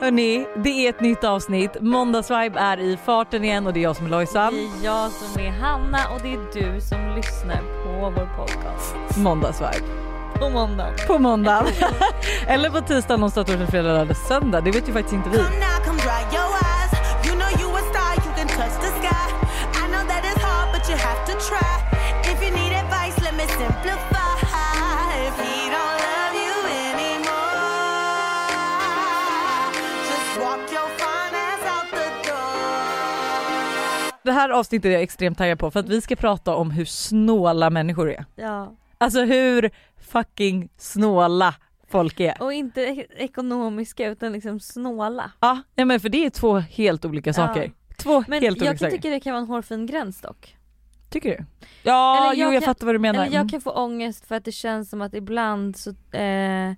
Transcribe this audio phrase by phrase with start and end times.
[0.00, 1.76] Hörni, det är ett nytt avsnitt.
[1.80, 4.54] Måndagsvibe är i farten igen och det är jag som är Lojsan.
[4.54, 9.16] Det är jag som är Hanna och det är du som lyssnar på vår podcast.
[9.16, 9.86] Måndagsvibe.
[10.40, 10.94] På måndag.
[11.06, 11.66] På måndag.
[12.46, 14.60] Eller på tisdag, onsdag, torsdag, fredag, lördag, söndag.
[14.60, 15.36] Det vet ju faktiskt inte vi.
[23.78, 24.27] Your
[34.28, 36.84] Det här avsnittet är jag extremt taggad på för att vi ska prata om hur
[36.84, 38.24] snåla människor är.
[38.36, 38.76] Ja.
[38.98, 41.54] Alltså hur fucking snåla
[41.88, 42.42] folk är.
[42.42, 45.30] Och inte ek- ekonomiska utan liksom snåla.
[45.40, 47.72] Ja, ja men för det är två helt olika saker.
[47.98, 48.90] Två Men helt olika jag saker.
[48.90, 50.56] tycker det kan vara en hårfin gräns dock.
[51.10, 51.44] Tycker du?
[51.82, 53.26] Ja, Eller jag jo jag kan- fattar vad du menar.
[53.26, 56.72] Eller jag kan få ångest för att det känns som att ibland så, eh,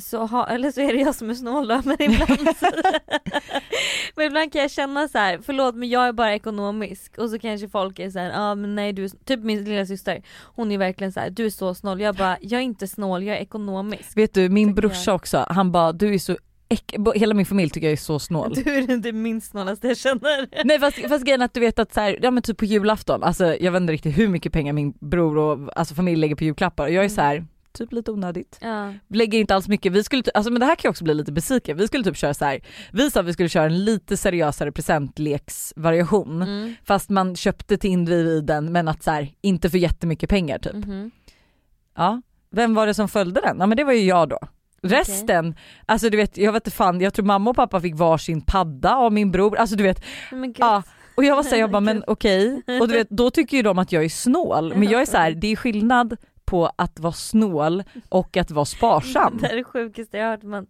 [0.00, 2.66] så ha, eller så är det jag som är snål då, men ibland så,
[4.16, 7.38] Men ibland kan jag känna så här: förlåt men jag är bara ekonomisk och så
[7.38, 10.22] kanske folk är så här, ja ah, men nej du är, typ min lilla syster
[10.42, 13.24] hon är verkligen så här: du är så snål, jag bara, jag är inte snål,
[13.24, 14.16] jag är ekonomisk.
[14.16, 16.36] Vet du, min brorsa också, han bara du är så
[17.14, 18.54] hela min familj tycker jag är så snål.
[18.64, 20.64] Du är inte minst snålaste jag känner.
[20.64, 23.22] Nej fast, fast grejen att du vet att så här, ja men typ på julafton,
[23.22, 26.44] alltså jag vet inte riktigt hur mycket pengar min bror och alltså familj lägger på
[26.44, 28.58] julklappar och jag är så här typ lite onödigt.
[28.60, 28.92] Ja.
[29.08, 31.32] Lägger inte alls mycket, vi skulle, alltså men det här kan jag också bli lite
[31.32, 32.60] besviken, vi skulle typ köra så här.
[32.92, 36.74] vi sa att vi skulle köra en lite seriösare presentleksvariation Mm.
[36.84, 40.74] fast man köpte till individen men att så här, inte för jättemycket pengar typ.
[40.74, 41.10] Mhm.
[41.96, 43.56] Ja, vem var det som följde den?
[43.60, 44.38] Ja men det var ju jag då.
[44.82, 45.54] Resten,
[45.86, 48.94] alltså du vet jag vet inte fan, jag tror mamma och pappa fick varsin padda
[48.94, 50.56] av min bror, alltså du vet gud.
[50.58, 50.82] Ja,
[51.14, 53.78] och jag var såhär, jag bara men okej, och du vet då tycker ju de
[53.78, 56.16] att jag är snål, men jag är så här, det är skillnad
[56.48, 59.38] på att vara snål och att vara sparsam.
[59.40, 60.66] Det är det sjukaste jag har hört man,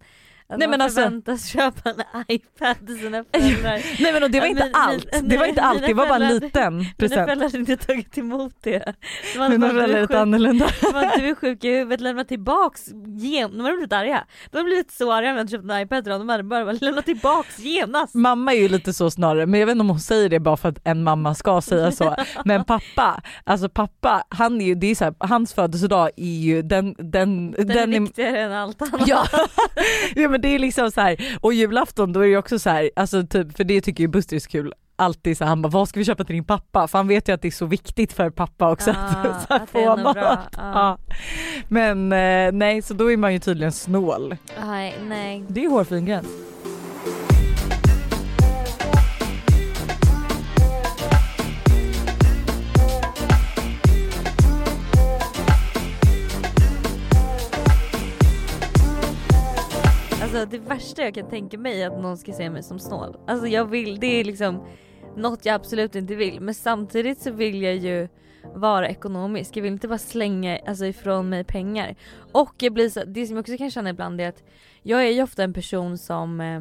[0.49, 4.01] att Nej, man men alltså- förväntas köpa en iPad till sina föräldrar.
[4.03, 5.93] Nej men och det var inte min- allt, min- det var inte allt, mina det
[5.93, 7.25] var bara en liten Mina present.
[7.25, 8.93] föräldrar hade inte tagit emot det.
[9.35, 10.67] De Mina föräldrar är är lite annorlunda.
[10.81, 13.51] de bara, du är sjuk i huvudet, lämna tillbaks gen.
[13.57, 14.23] De hade blivit arga.
[14.51, 16.19] De hade blivit så arga när jag köpt en iPad till dem.
[16.19, 18.15] De hade bara, lämna tillbaks genast.
[18.15, 20.57] Mamma är ju lite så snarare, men jag vet inte om hon säger det bara
[20.57, 22.15] för att en mamma ska säga så.
[22.45, 26.61] Men pappa, alltså pappa, han är ju, det är så här, hans födelsedag är ju
[26.61, 29.07] den, den, Den, den är är viktigare än allt annat.
[29.07, 29.25] Ja.
[30.15, 32.69] ja men det är liksom så här och julafton då är det ju också så
[32.69, 35.61] här, alltså typ, för det tycker ju Buster är så kul alltid så här, han
[35.61, 36.87] bara vad ska vi köpa till din pappa?
[36.87, 38.93] För han vet ju att det är så viktigt för pappa också Ah,
[39.29, 40.15] att, så här, att få mat.
[40.15, 40.73] bra, ah.
[40.73, 40.97] Ja.
[41.67, 44.35] Men eh, nej så då är man ju tydligen snål.
[44.65, 45.43] Nej, nej.
[45.47, 46.27] Det är hårfin gräns.
[60.29, 63.17] Alltså det värsta jag kan tänka mig är att någon ska se mig som snål.
[63.27, 64.65] Alltså jag vill, det är liksom
[65.15, 66.41] något jag absolut inte vill.
[66.41, 68.07] Men samtidigt så vill jag ju
[68.55, 69.57] vara ekonomisk.
[69.57, 71.95] Jag vill inte bara slänga alltså, ifrån mig pengar.
[72.31, 74.43] Och jag blir så, det som jag också kan känna ibland är att
[74.83, 76.59] jag är ju ofta en person som eh,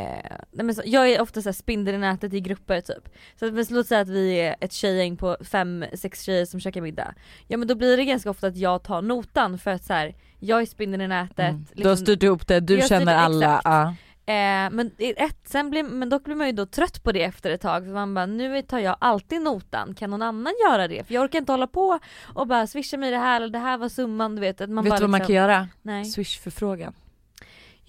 [0.00, 3.08] Eh, men så, jag är ofta så här spindel i nätet i grupper typ.
[3.38, 6.60] Så att, men låt säga att vi är ett tjejgäng på fem, sex tjejer som
[6.60, 7.14] käkar middag.
[7.48, 10.14] Ja men då blir det ganska ofta att jag tar notan för att så här,
[10.38, 11.38] jag är spindeln i nätet.
[11.38, 11.66] Mm.
[11.74, 13.60] Du har liksom- styrt ihop det, du känner det, alla.
[13.64, 13.94] Ja.
[14.26, 17.50] Eh, men, ett, sen blir, men dock blir man ju då trött på det efter
[17.50, 21.06] ett tag för man bara nu tar jag alltid notan, kan någon annan göra det?
[21.06, 21.98] För jag orkar inte hålla på
[22.34, 24.60] och bara swisha mig det här eller det här var summan du vet.
[24.60, 25.68] Att man Vet bara du vad man liksom, kan göra?
[25.82, 26.04] Nej.
[26.04, 26.92] Swish-förfrågan.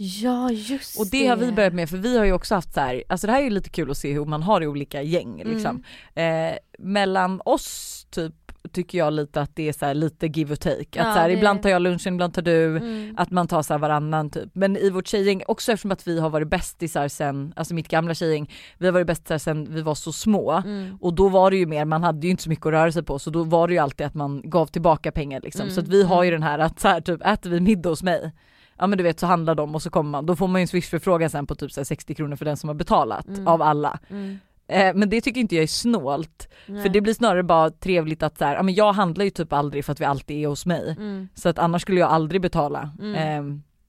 [0.04, 2.80] Ja just Och det har vi börjat med för vi har ju också haft så
[2.80, 5.02] här, alltså det här är ju lite kul att se hur man har i olika
[5.02, 5.84] gäng liksom.
[6.16, 6.54] Mm.
[6.54, 8.34] Eh, mellan oss typ
[8.72, 10.80] tycker jag lite att det är så lite give och take.
[10.80, 12.78] Att Ja, så här, det- ibland tar jag lunchen, ibland tar du.
[12.78, 13.16] Mm.
[13.18, 14.50] Att man tar så här varannan typ.
[14.54, 18.14] Men i vårt tjejgäng, också eftersom att vi har varit bästisar sen, alltså mitt gamla
[18.14, 20.52] tjejgäng, vi har varit bästisar sen vi var så små.
[20.52, 20.98] Mm.
[21.02, 23.04] Och då var det ju mer, man hade ju inte så mycket att röra sig
[23.04, 25.62] på så då var det ju alltid att man gav tillbaka pengar liksom.
[25.62, 26.42] Mm, Så att vi har ju mm.
[26.42, 28.32] den här att så här, typ äter vi middag hos mig,
[28.82, 30.64] ja men du vet så handlar de och så kommer man, då får man ju
[30.64, 33.48] en swishförfrågan sen på typ så här 60 kronor för den som har betalat Mm.
[33.48, 34.00] av alla.
[34.10, 34.40] Mm.
[34.68, 36.84] Eh, men det tycker inte jag är snålt, Nej.
[36.84, 39.54] för det blir snarare bara trevligt att så här, ja men jag handlar ju typ
[39.54, 40.96] aldrig för att vi alltid är hos mig.
[40.98, 41.28] Mm.
[41.36, 42.92] Så att annars skulle jag aldrig betala.
[43.16, 43.44] Eh,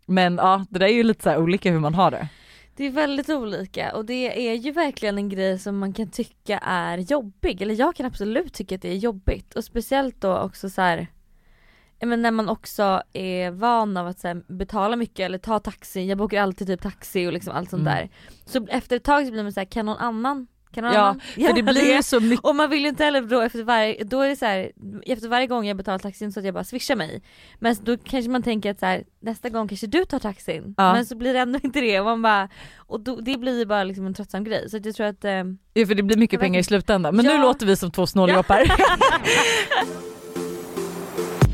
[0.06, 2.28] men ja det där är ju lite så här olika hur man har det.
[2.76, 6.58] Det är väldigt olika och det är ju verkligen en grej som man kan tycka
[6.58, 7.62] är jobbig.
[7.62, 11.06] Eller jag kan absolut tycka att det är jobbigt och speciellt då också så här.
[12.06, 16.18] Men när man också är van av att här, betala mycket eller ta taxi, jag
[16.18, 17.94] bokar alltid typ taxi och liksom allt sånt Mm.
[17.94, 18.08] där.
[18.46, 21.00] Så efter ett tag så blir man så här, kan någon annan Kan någon Ja,
[21.00, 22.44] annan för det blir ju så mycket.
[22.44, 24.72] Och man vill ju inte heller då efter varje, då är det så här,
[25.06, 27.22] efter varje gång jag betalar taxin så att jag bara swishar mig.
[27.58, 30.74] Men då kanske man tänker att så här, nästa gång kanske du tar taxin.
[30.76, 30.92] Ja.
[30.92, 33.66] Men så blir det ändå inte det och man bara, och då, det blir ju
[33.66, 34.70] bara liksom en tröttsam grej.
[34.70, 35.32] Så jag tror att eh,
[35.74, 37.16] Ja, för det blir mycket pengar i slutändan.
[37.16, 37.32] Men Ja.
[37.32, 38.62] nu låter vi som två snåljåpar.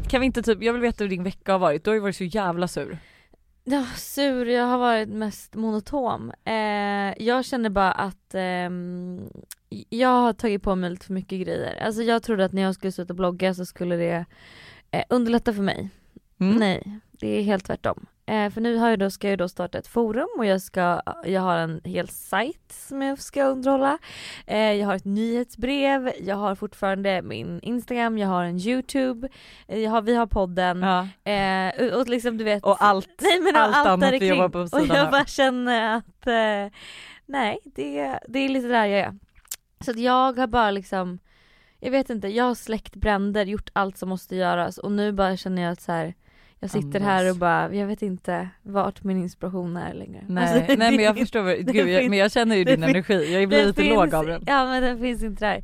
[0.08, 1.84] kan vi inte typ, jag vill veta hur din vecka har varit.
[1.84, 2.99] Du har ju varit så jävla sur.
[3.64, 4.46] Ja, sur.
[4.46, 6.32] Jag har varit mest monotom.
[6.44, 9.20] Eh, jag känner bara att ehm,
[9.88, 11.82] jag har tagit på mig lite för mycket grejer.
[11.82, 14.25] Alltså jag trodde att när jag skulle sluta blogga så skulle det
[14.90, 15.90] eh, underlätta för mig.
[16.40, 16.56] Mm.
[16.56, 18.06] Nej, det är helt tvärtom.
[18.26, 21.00] Eh, för nu har jag då, ska jag då starta ett forum och jag, ska,
[21.24, 23.98] jag har en hel sajt som jag ska underhålla.
[24.46, 29.28] Eh, jag har ett nyhetsbrev, jag har fortfarande min Instagram, jag har en YouTube,
[29.68, 30.82] eh, jag har, vi har podden.
[30.82, 31.32] Ja.
[31.32, 34.48] Eh, och, och liksom du vet Och allt, Nej men allt, allt, annat vi jobbar
[34.48, 35.10] på Och sidan jag av.
[35.10, 36.78] bara känner att eh,
[37.26, 39.18] nej det, det är lite där jag är.
[39.84, 41.18] Så att jag har bara liksom,
[41.80, 45.36] jag vet inte, jag har släckt bränder, gjort allt som måste göras och nu bara
[45.36, 46.14] känner jag att så här.
[46.60, 50.25] Jag sitter här och bara, jag vet inte vart min inspiration är längre.
[50.28, 53.32] Nej, Alltså, nej men jag förstår, det gud, jag, men jag känner ju din energi,
[53.40, 54.43] jag blir lite finns- låg av den.
[54.46, 55.56] Ja men den finns inte där.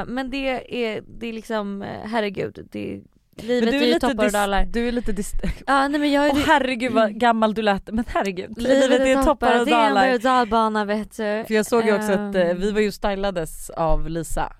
[0.00, 0.48] Eh, men det
[0.86, 3.00] är, det är liksom, eh, herregud, det,
[3.42, 4.64] livet Men du är, är ju toppar och dalar.
[4.64, 7.88] du är lite dist- Ja nej men jag är Åh herregud vad gammal du lät,
[7.92, 8.62] men herregud.
[8.62, 10.18] Livet är toppar och Det är en dalar.
[10.18, 11.44] dalbana vet du.
[11.46, 12.60] För jag såg ju också att eh, Ehm.
[12.60, 14.52] vi var ju stylades av Lisa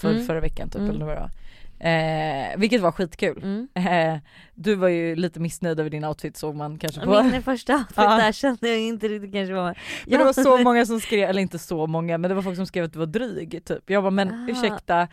[0.00, 0.26] för, Mm.
[0.26, 0.90] förra veckan typ Mm.
[0.90, 1.30] eller vad det var.
[1.78, 3.42] Eh, vilket var skitkul.
[3.42, 3.68] Mm.
[3.74, 4.20] Eh,
[4.54, 7.22] du var ju lite missnöjd över din outfit såg man kanske på.
[7.22, 10.86] Min första outfit där kände jag inte riktigt kanske var Men det var så många
[10.86, 13.06] som skrev, eller inte så många men det var folk som skrev att du var
[13.06, 13.90] dryg typ.
[13.90, 14.46] Jag bara men Ah.
[14.50, 15.08] ursäkta,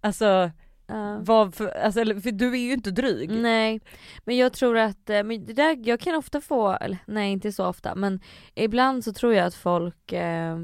[0.00, 0.50] alltså,
[1.20, 3.30] vad för, alltså för du är ju inte dryg.
[3.30, 3.80] Nej,
[4.24, 7.52] men jag tror att, eh, men det där, jag kan ofta få, eller nej inte
[7.52, 8.20] så ofta men
[8.54, 10.58] ibland så tror jag att folk eh,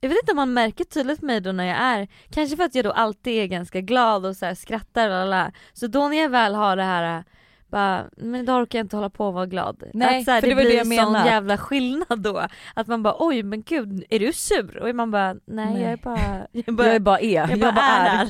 [0.00, 2.64] jag vet inte om man märker tydligt på mig då när jag är, kanske för
[2.64, 5.52] att jag då alltid är ganska glad och så här skrattar lalala.
[5.72, 7.24] Så då när jag väl har det här
[7.70, 9.82] bara, men då orkar jag inte hålla på och vara glad.
[9.94, 11.26] Nej, att så här, för det, det det blir jag sån menar.
[11.26, 12.46] jävla skillnad då.
[12.74, 14.76] Att man bara oj men gud är du sur?
[14.78, 15.40] Och man bara nej,
[15.72, 15.82] Nej.
[15.82, 18.26] jag är bara, jag är bara, jag är bara är, jag bara, är här.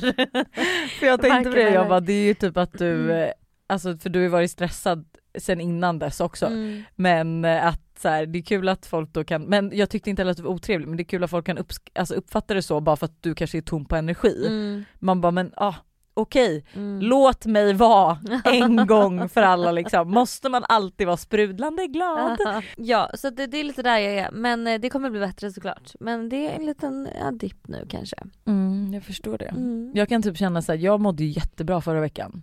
[0.99, 3.31] För jag tänkte på det, jag bara det är ju typ att du, Mm.
[3.67, 5.05] alltså för du har varit stressad
[5.37, 6.45] sen innan dess också.
[6.45, 6.83] Mm.
[6.95, 10.21] Men att så här, det är kul att folk då kan, men jag tyckte inte
[10.21, 12.53] heller att du var otrevlig men det är kul att folk kan uppsk- alltså uppfatta
[12.53, 14.45] det så bara för att du kanske är tom på energi.
[14.47, 14.83] Mm.
[14.95, 15.73] Man bara men ah,
[16.13, 16.99] okej, Mm.
[17.01, 20.11] låt mig vara en gång för alla liksom.
[20.11, 22.37] Måste man alltid vara sprudlande glad?
[22.77, 24.31] ja, så det, det är lite där jag är.
[24.31, 25.91] Men eh, det kommer bli bättre såklart.
[25.99, 28.17] Men det är en liten ja, dipp nu kanske.
[28.45, 29.45] Mm, jag förstår det.
[29.45, 29.91] Mm.
[29.95, 32.41] Jag kan typ känna så här, jag mådde ju jättebra förra veckan.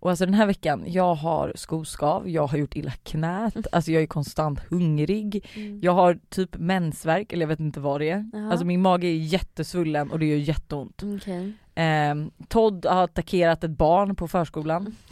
[0.00, 4.02] Och alltså den här veckan, jag har skoskav, jag har gjort illa knät, alltså jag
[4.02, 5.80] är konstant hungrig, Mm.
[5.82, 8.30] jag har typ mensvärk eller jag vet inte vad det är.
[8.32, 8.50] Jaha.
[8.50, 11.02] Alltså min mage är jättesvullen och det gör jätteont.
[11.16, 11.52] Okej.
[11.74, 14.94] Ehm, Todd har attackerat ett barn på förskolan.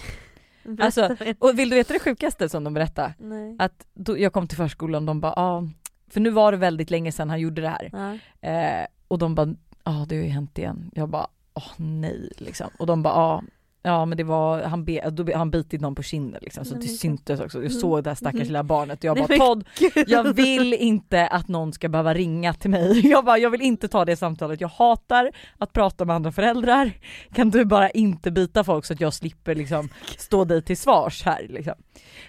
[0.79, 3.15] Alltså, Och vill du veta det sjukaste som de berättade?
[3.19, 3.57] Nej.
[3.59, 5.69] Att då jag kom till förskolan och de bara ah,
[6.11, 7.91] för nu var det väldigt länge sedan han gjorde det här.
[7.93, 8.49] Ja.
[8.49, 9.55] Eh, och de bara, ja
[10.03, 10.91] ah, det har ju hänt igen.
[10.95, 12.67] Jag bara, åh nej liksom.
[12.79, 13.43] Och de bara, ah,
[13.87, 16.89] ja men det var, han, be, då han bitit någon på kinden liksom så det
[16.89, 17.59] syntes också.
[17.59, 17.81] Jag Mm.
[17.81, 18.47] såg det här stackars Mm.
[18.47, 19.65] lilla barnet och jag bara Todd,
[20.07, 23.07] jag vill inte att någon ska behöva ringa till mig.
[23.11, 24.61] Jag bara, jag vill inte ta det samtalet.
[24.61, 26.91] Jag hatar att prata med andra föräldrar.
[27.35, 29.89] Kan du bara inte bita folk så att jag slipper liksom
[30.19, 31.75] stå dig till svars här liksom.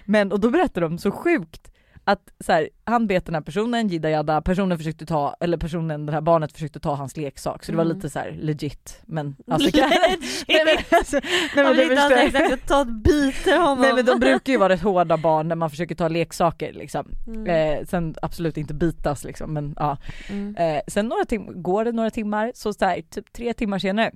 [0.06, 1.72] Men och då berättar de så sjukt
[2.08, 6.12] att så här, han bet den här personen, jadda, personen försökte ta, eller personen, det
[6.14, 7.96] här barnet försökte ta hans leksak så det var Mm.
[7.98, 9.84] lite så här legit men alltså, Legit.
[10.48, 11.20] nej men, alltså,
[11.56, 13.82] nej, men inte Todd biter honom.
[13.82, 17.08] Nej men de brukar ju vara rätt hårda barn när man försöker ta leksaker liksom.
[17.28, 17.48] Mm.
[17.48, 19.98] Eh, sen absolut inte bitas liksom men ja.
[20.30, 20.56] Mm.
[20.56, 24.12] Eh, sen några tim- går det några timmar, så, så här, typ tre timmar senare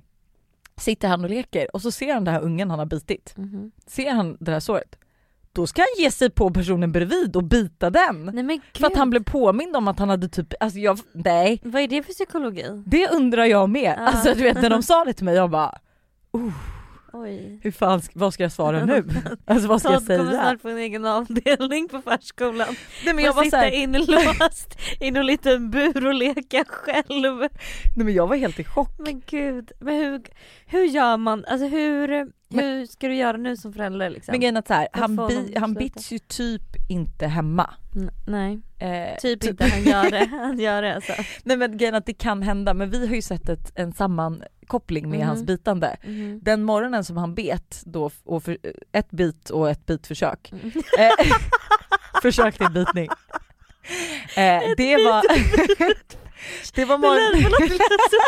[0.76, 3.34] sitter han och leker och så ser han den här ungen han har bitit.
[3.36, 3.70] Mhm.
[3.86, 4.96] Ser han det här såret,
[5.52, 8.30] då ska han ge sig på personen bredvid och bita den.
[8.34, 8.60] Nej.
[8.74, 11.60] För att han blev påmind om att han hade typ, alltså jag, nej.
[11.64, 12.64] Vad är det för psykologi?
[12.86, 13.94] Det undrar jag med.
[13.98, 14.06] Ja.
[14.06, 15.78] Alltså du vet när de sa det till mig jag bara,
[17.12, 17.60] Oj.
[17.62, 19.04] hur fan, vad ska jag svara nu?
[19.44, 20.42] Alltså vad ska jag Todd kommer säga?
[20.42, 22.76] snart få en egen avdelning på förskolan.
[23.04, 27.38] Nej men jag var sitta här, inlåst i någon liten bur och leka själv.
[27.96, 28.98] nej men jag var helt i chock.
[28.98, 30.22] Men gud, men hur,
[30.66, 34.32] hur gör man, alltså hur, hur ska du göra nu som förälder liksom?
[34.32, 37.74] Men grejen är att så här, han, bi, han bits ju typ inte hemma.
[37.96, 41.12] N- nej, Eh, typ inte, han gör det, han gör det alltså.
[41.44, 45.10] Nej men grejen att det kan hända men vi har ju sett ett, en sammankoppling
[45.10, 45.28] med Mhm.
[45.28, 45.96] hans bitande.
[46.04, 46.40] Mhm.
[46.42, 48.58] Den morgonen som han bet då, och för,
[48.92, 50.52] ett bit och ett bitförsök.
[50.52, 50.70] Mm.
[50.98, 51.36] Eh,
[52.22, 53.08] försök till bitning.
[54.36, 55.22] Eh, det var,
[56.74, 57.42] Det var morgon...
[57.42, 58.20] förlåt, det lät som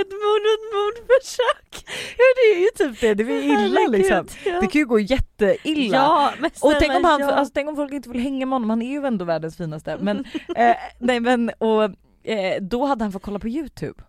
[0.00, 1.84] ett mord och ett mordförsök.
[2.18, 4.26] ja det är ju typ det, det var illa liksom.
[4.44, 4.60] Ja.
[4.60, 5.96] Det kan ju gå jätteilla.
[5.96, 7.30] Ja men Och tänk om, han, ja.
[7.30, 9.98] alltså, tänk om folk inte vill hänga med honom, han är ju ändå världens finaste.
[10.00, 10.24] Men,
[10.56, 11.84] eh, nej, men och,
[12.24, 14.02] eh, då hade han fått kolla på youtube.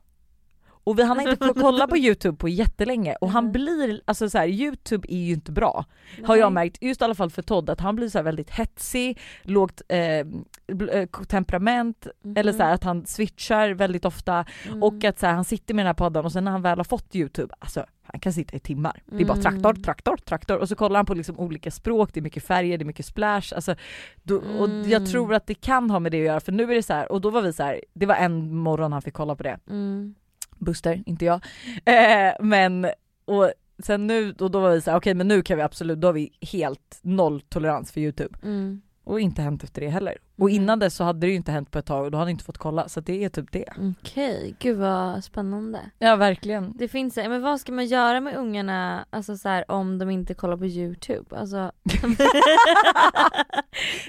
[0.84, 3.52] Och vi, han har inte fått kolla på youtube på jättelänge och han Nej.
[3.54, 5.86] blir, alltså så här, youtube är ju inte bra.
[6.24, 9.20] Har jag märkt, just i alla fall för Todd, att han blir så väldigt hetsig,
[9.44, 12.38] lågt eh, eh, temperament, Mhm.
[12.38, 14.84] eller så här, att han switchar väldigt ofta Mm.
[14.84, 16.80] och att så här, han sitter med den här podden och sen när han väl
[16.80, 19.02] har fått youtube, alltså han kan sitta i timmar.
[19.06, 19.44] Det är bara Mm.
[19.62, 22.78] traktor, traktor, traktor och så kollar han på liksom olika språk, det är mycket färger,
[22.78, 23.54] det är mycket splash.
[23.56, 23.76] Alltså,
[24.24, 25.06] då, och jag Mm.
[25.06, 27.12] tror att det kan ha med det att göra för nu är det så här,
[27.12, 29.60] och då var vi så här, det var en morgon han fick kolla på det.
[29.70, 30.16] Mm.
[30.62, 31.46] Buster, inte jag.
[31.86, 32.88] Eh, men
[33.26, 33.52] och
[33.84, 36.08] sen nu, och då var vi såhär, okej okej men nu kan vi absolut, då
[36.08, 38.40] har vi helt noll tolerans för youtube.
[38.44, 38.82] Mm.
[39.04, 40.18] Och inte hänt efter det heller.
[40.38, 40.62] Och Mm.
[40.64, 42.34] innan det så hade det ju inte hänt på ett tag och då hade jag
[42.34, 43.66] inte fått kolla så det är typ det.
[44.02, 45.80] Okej, gud vad spännande.
[46.00, 46.74] Ja verkligen.
[46.78, 50.34] Det finns, men vad ska man göra med ungarna alltså så här, om de inte
[50.34, 51.38] kollar på youtube?
[51.38, 51.72] Alltså...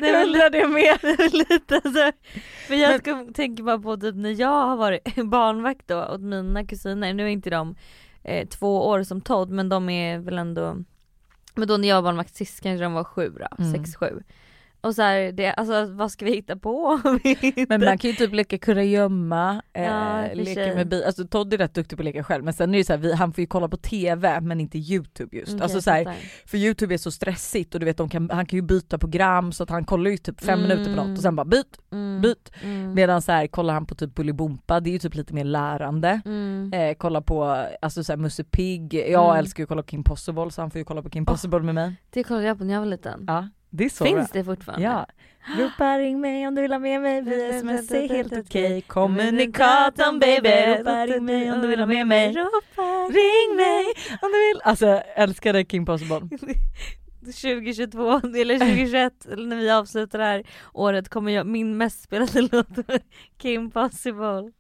[0.01, 0.99] Nej, men undrar det med.
[1.33, 2.13] lite alltså,
[2.67, 6.65] för jag ska, tänker bara på typ när jag har varit barnvakt då åt mina
[6.65, 7.75] kusiner, nu är inte de
[8.25, 10.77] eh, två år som Todd men de är väl ändå,
[11.55, 13.73] men då när jag var barnvakt sist kanske de var sju då, Mm.
[13.73, 14.23] sex sju.
[14.85, 17.67] Och så här, det, alltså vad ska vi hitta på vi.
[17.69, 21.59] Men man kan ju typ leka kurragömma, eh, Ja, leka med bil, alltså Todd är
[21.59, 23.41] rätt duktig på att leka själv men sen är det så här, vi, han får
[23.43, 25.53] ju kolla på TV men inte youtube just.
[25.53, 26.15] Okej, alltså så här,
[26.47, 29.63] för youtube är så stressigt och du vet kan, han kan ju byta program så
[29.63, 30.69] att han kollar ju typ fem Mm.
[30.69, 32.21] minuter på något och sen bara byt, Mm.
[32.21, 32.53] byt.
[32.63, 32.95] Mm.
[32.95, 36.21] Medan så här, kollar han på typ Bolibompa, det är ju typ lite mer lärande.
[36.25, 36.73] Mm.
[36.75, 39.37] Eh, kolla på alltså så här, Musse Pigg, jag Mm.
[39.39, 41.61] älskar ju att kolla på Kim Possible så han får ju kolla på Kim Possible
[41.61, 41.95] med mig.
[42.11, 43.25] Det kollade jag på när jag var liten.
[43.27, 44.41] Ja, det är så Finns bra.
[44.41, 44.85] det fortfarande?
[44.85, 45.07] Ja.
[45.59, 50.19] Ropa ring mig om du vill ha med mig via sms är helt okej Kommunikatorn
[50.19, 52.29] baby Ropa ring mig om du vill ha med mig
[53.09, 53.85] Ring mig
[54.23, 56.21] om du vill Alltså jag älskade Kim Possible
[57.25, 62.49] 2022 eller 2021 eller när vi avslutar det här året kommer jag, min mest spelade
[62.53, 62.69] låt
[63.39, 64.51] Kim Possible.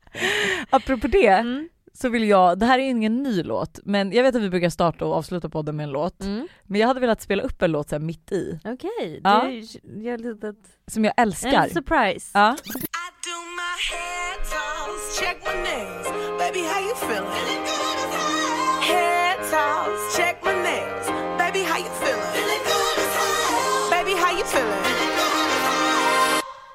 [0.70, 1.68] Apropå det Mm.
[1.94, 4.70] Så vill jag, det här är ingen ny låt men jag vet att vi brukar
[4.70, 6.22] starta och avsluta podden med en låt.
[6.22, 6.48] Mm.
[6.62, 8.58] Men jag hade velat spela upp en låt så här mitt i.
[8.64, 9.42] Okej, Ja.
[9.82, 10.56] du gör litet...
[10.86, 11.64] Som jag älskar.
[11.64, 12.30] En surprise.
[12.34, 12.56] Ja,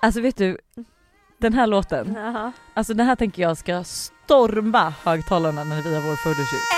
[0.01, 0.57] alltså vet du
[1.37, 2.51] den här låten, Jaha.
[2.73, 6.76] alltså den här tänker jag ska storma högtalarna när vi har vår photoshoot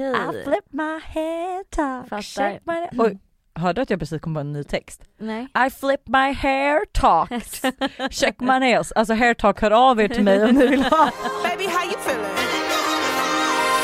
[0.00, 0.40] okej.
[0.40, 2.22] I flip my head top, Fattar.
[2.22, 2.88] check my...
[2.98, 3.18] Oj,
[3.54, 5.02] hörde du att jag precis kom på en ny text?
[5.18, 5.48] Nej.
[5.66, 7.62] I flip my hair talks,
[8.20, 8.92] check my nails.
[8.92, 11.10] Alltså hair talk, hör av er till mig om ni vill ha.
[11.44, 12.26] Baby, how you feeling?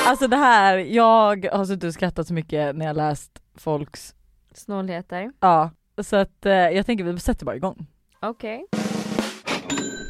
[0.06, 4.14] Alltså det här, jag har suttit och skrattat så mycket när jag läst folks,
[4.54, 5.30] Snålheter.
[5.40, 5.70] ja.
[6.02, 7.86] Så att eh, jag tänker vi sätter bara igång.
[8.20, 8.66] Okej.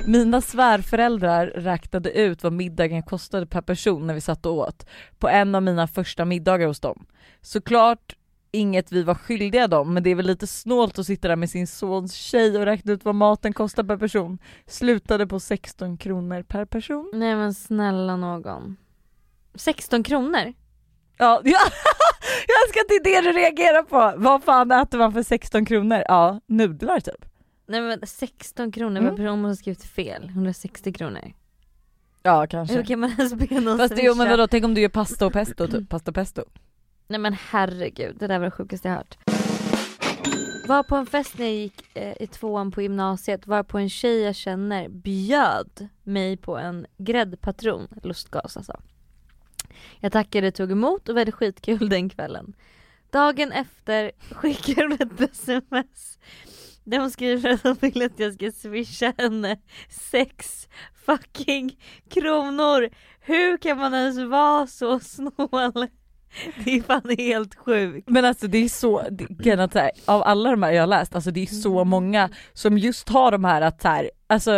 [0.07, 4.87] Mina svärföräldrar räknade ut vad middagen kostade per person när vi satt och åt
[5.19, 7.07] på en av mina första middagar hos dem.
[7.41, 8.17] Såklart
[8.51, 11.51] inget vi var skyldiga dem men det är väl lite snålt att sitta där med
[11.51, 14.39] sin sons tjej och räkna ut vad maten kostar per person.
[14.67, 17.11] Slutade på 16 kronor per person.
[17.15, 18.77] Nej men snälla någon.
[19.55, 20.53] 16 kronor?
[21.19, 21.61] Ja, ja
[22.47, 24.15] jag älskar att det är det du reagerar på.
[24.17, 26.03] Vad fan äter man för 16 kronor?
[26.09, 27.36] Ja, nudlar typ.
[27.67, 29.11] Nej men 16 kronor Mm.
[29.11, 30.29] per person måste ha skrivit fel.
[30.29, 31.33] 160 kronor.
[32.23, 32.77] Ja kanske.
[32.77, 35.27] Hur kan man ens be någon Fast jo, men vadå, tänk om du gör pasta
[35.27, 36.45] och pesto typ, pasta och pesto.
[37.09, 39.17] Nej men herregud, det där var det sjukaste jag hört.
[40.69, 43.91] Var på en fest när jag gick eh, i tvåan på gymnasiet var på en
[43.91, 48.81] tjej jag känner bjöd mig på en gräddpatron, lustgas alltså.
[50.01, 52.55] Jag tackade tog emot och vi hade skitkul den kvällen.
[53.11, 56.19] Dagen efter skickar hon ett sms
[56.87, 59.57] där hon skriver att hon vill att jag ska swisha henne
[60.11, 60.69] sex
[61.07, 61.77] fucking
[62.11, 62.89] kronor.
[63.21, 65.87] Hur kan man ens vara så snål?
[66.65, 68.09] Det är fan helt sjukt.
[68.09, 70.87] Men alltså det är så, det, att så här, av alla de här jag har
[70.87, 71.89] läst, alltså det är så Mm.
[71.89, 74.53] många som just har de här att så här, alltså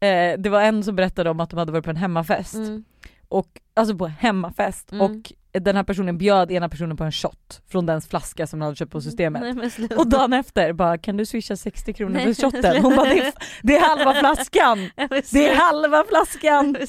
[0.00, 2.84] eh, det var en som berättade om att de hade varit på en hemmafest Mm.
[3.28, 5.00] och, alltså på hemmafest Mm.
[5.02, 8.64] och den här personen bjöd ena personen på en shot från dens flaska som de
[8.64, 9.56] hade köpt på systemet.
[9.56, 9.88] Nej.
[9.96, 12.82] Och dagen efter bara kan du swisha 60 kronor Nej, för shotten?
[12.82, 14.78] Hon bara det är, det är halva flaskan!
[15.32, 16.76] Det är halva flaskan!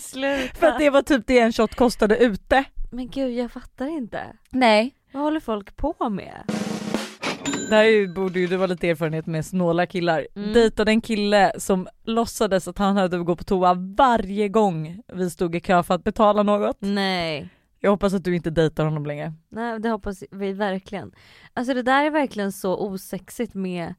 [0.59, 2.63] För att det var typ det en shot kostade ute.
[2.91, 4.23] Men gud jag fattar inte.
[4.49, 4.95] Nej.
[5.11, 6.43] Vad håller folk på med?
[7.69, 10.27] Det här är ju, borde ju du ha lite erfarenhet med snåla killar.
[10.35, 10.53] Mm.
[10.53, 15.55] Dejtade en kille som låtsades att han hade gå på toa varje gång vi stod
[15.55, 16.77] i kö för att betala något.
[16.79, 17.49] Nej.
[17.83, 19.33] Jag hoppas att du inte dejtar honom längre.
[19.49, 21.11] Nej det hoppas vi verkligen.
[21.53, 23.93] Alltså det där är verkligen så osexigt med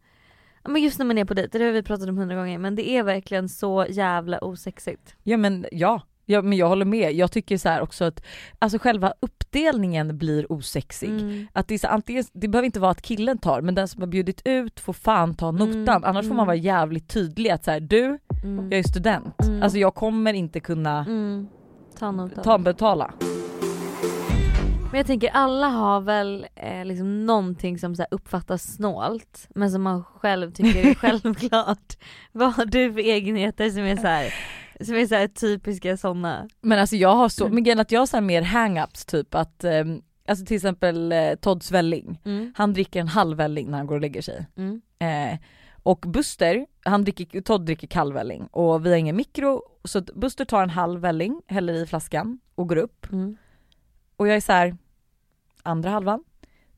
[0.65, 2.75] men just när man är på dejt, det har vi pratat om hundra gånger men
[2.75, 5.15] det är verkligen så jävla osexigt.
[5.23, 7.13] Ja men ja, ja men jag håller med.
[7.13, 8.25] Jag tycker så här också att
[8.59, 11.11] alltså själva uppdelningen blir osexig.
[11.11, 11.47] Mm.
[11.53, 14.03] Att det, är så, antingen, det behöver inte vara att killen tar men den som
[14.03, 15.75] har bjudit ut får fan ta notan.
[15.89, 16.37] Mm, Annars får mm.
[16.37, 18.71] man vara jävligt tydlig att så här, du, Mm.
[18.71, 19.41] jag är student.
[19.43, 19.63] Mm.
[19.63, 21.49] Alltså jag kommer inte kunna Mm.
[21.99, 22.45] Ta notan.
[22.45, 23.15] ta betala.
[24.93, 29.83] Men jag tänker alla har väl eh, liksom någonting som så uppfattas snålt men som
[29.83, 31.97] man själv tycker är självklart.
[32.33, 34.35] Vad har du för egenheter som är så här,
[34.81, 36.49] som är så här typiska sådana?
[36.61, 37.55] Men alltså jag har så, Mm.
[37.55, 41.35] men grejen att jag har så mer hang-ups typ att, ehm, alltså till exempel eh,
[41.35, 42.53] Todd Svelling, Mm.
[42.57, 44.47] han dricker en halv välling när han går och lägger sig.
[44.57, 44.81] Mm.
[44.99, 45.39] Eh,
[45.83, 50.45] och Buster, han dricker, Todd dricker kall välling och vi har ingen mikro så Buster
[50.45, 53.37] tar en halv välling, häller i flaskan och går upp Mm.
[54.17, 54.77] och jag är så här.
[55.63, 56.25] Andra halvan,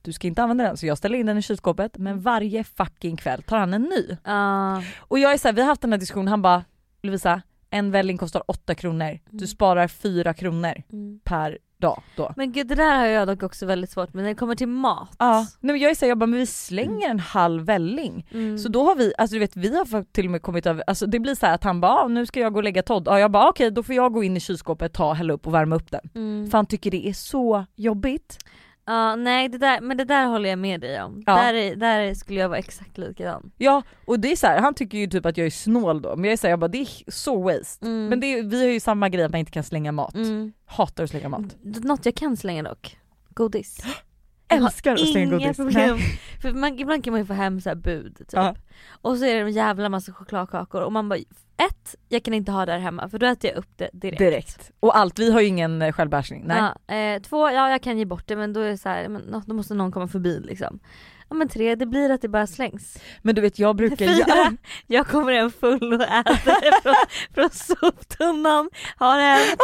[0.03, 3.17] du ska inte använda den så jag ställer in den i kylskåpet men varje fucking
[3.17, 4.17] kväll tar han en ny.
[4.25, 4.83] Ja.
[4.99, 6.65] Och jag är så här, vi har haft den här diskussionen, han bara
[7.03, 9.47] Lovisa, en välling kostar 8 kronor, du Mm.
[9.47, 11.21] sparar 4 kronor Mm.
[11.25, 12.33] per dag då.
[12.37, 14.69] Men gud det där har jag dock också väldigt svårt med när det kommer till
[14.69, 15.17] mat.
[15.19, 18.27] Ja, nej men jag är såhär, jag bara men vi slänger en halv välling.
[18.33, 18.59] Mm.
[18.59, 21.07] Så då har vi, alltså du vet vi har till och med kommit över, alltså
[21.07, 23.03] det blir så här att han bara ah, nu ska jag gå och lägga Todd,
[23.07, 25.55] ja jag bara okej då får jag gå in i kylskåpet, ta, hälla upp och
[25.55, 26.11] värma upp den.
[26.15, 26.51] Mm.
[26.51, 28.39] För han tycker det är så jobbigt.
[28.87, 31.23] Ja nej det där, men det där håller jag med dig om.
[31.27, 31.35] Ja.
[31.35, 33.51] Där, är, där skulle jag vara exakt likadan.
[33.59, 36.17] Ja och det är så här, han tycker ju typ att jag är snål då,
[36.17, 37.87] men jag är såhär, jag bara det är så waste.
[37.87, 38.09] Mm.
[38.09, 40.15] Men det vi har ju samma grej att man inte kan slänga mat.
[40.15, 40.53] Mm.
[40.67, 41.57] Hatar att slänga mat.
[41.63, 42.99] Något jag kan slänga dock.
[43.29, 43.79] Godis.
[44.49, 45.57] Älskar att slänga godis.
[45.57, 45.97] problem.
[45.97, 46.21] Nej.
[46.43, 48.29] För man, ibland kan man ju få hem så här bud typ.
[48.33, 48.55] Ja.
[48.89, 51.19] Och så är det en jävla massa chokladkakor och man bara
[51.57, 54.19] ett, jag kan inte ha det här hemma för då äter jag upp det direkt.
[54.19, 54.71] Direkt.
[54.81, 56.45] Och allt, vi har ju ingen eh, självbärsning.
[56.47, 56.73] Nej.
[56.89, 59.09] Ja, eh, två, ja jag kan ge bort det men då är det så här,
[59.09, 60.81] men, då måste någon komma förbi liksom.
[61.29, 62.99] Ja men tre, det blir att det bara slängs.
[63.23, 64.57] Men du vet jag brukar Fyra, göra...
[64.87, 66.95] jag kommer hem full och äter det från,
[67.35, 68.71] från soptunnan.
[68.97, 69.61] Har hänt.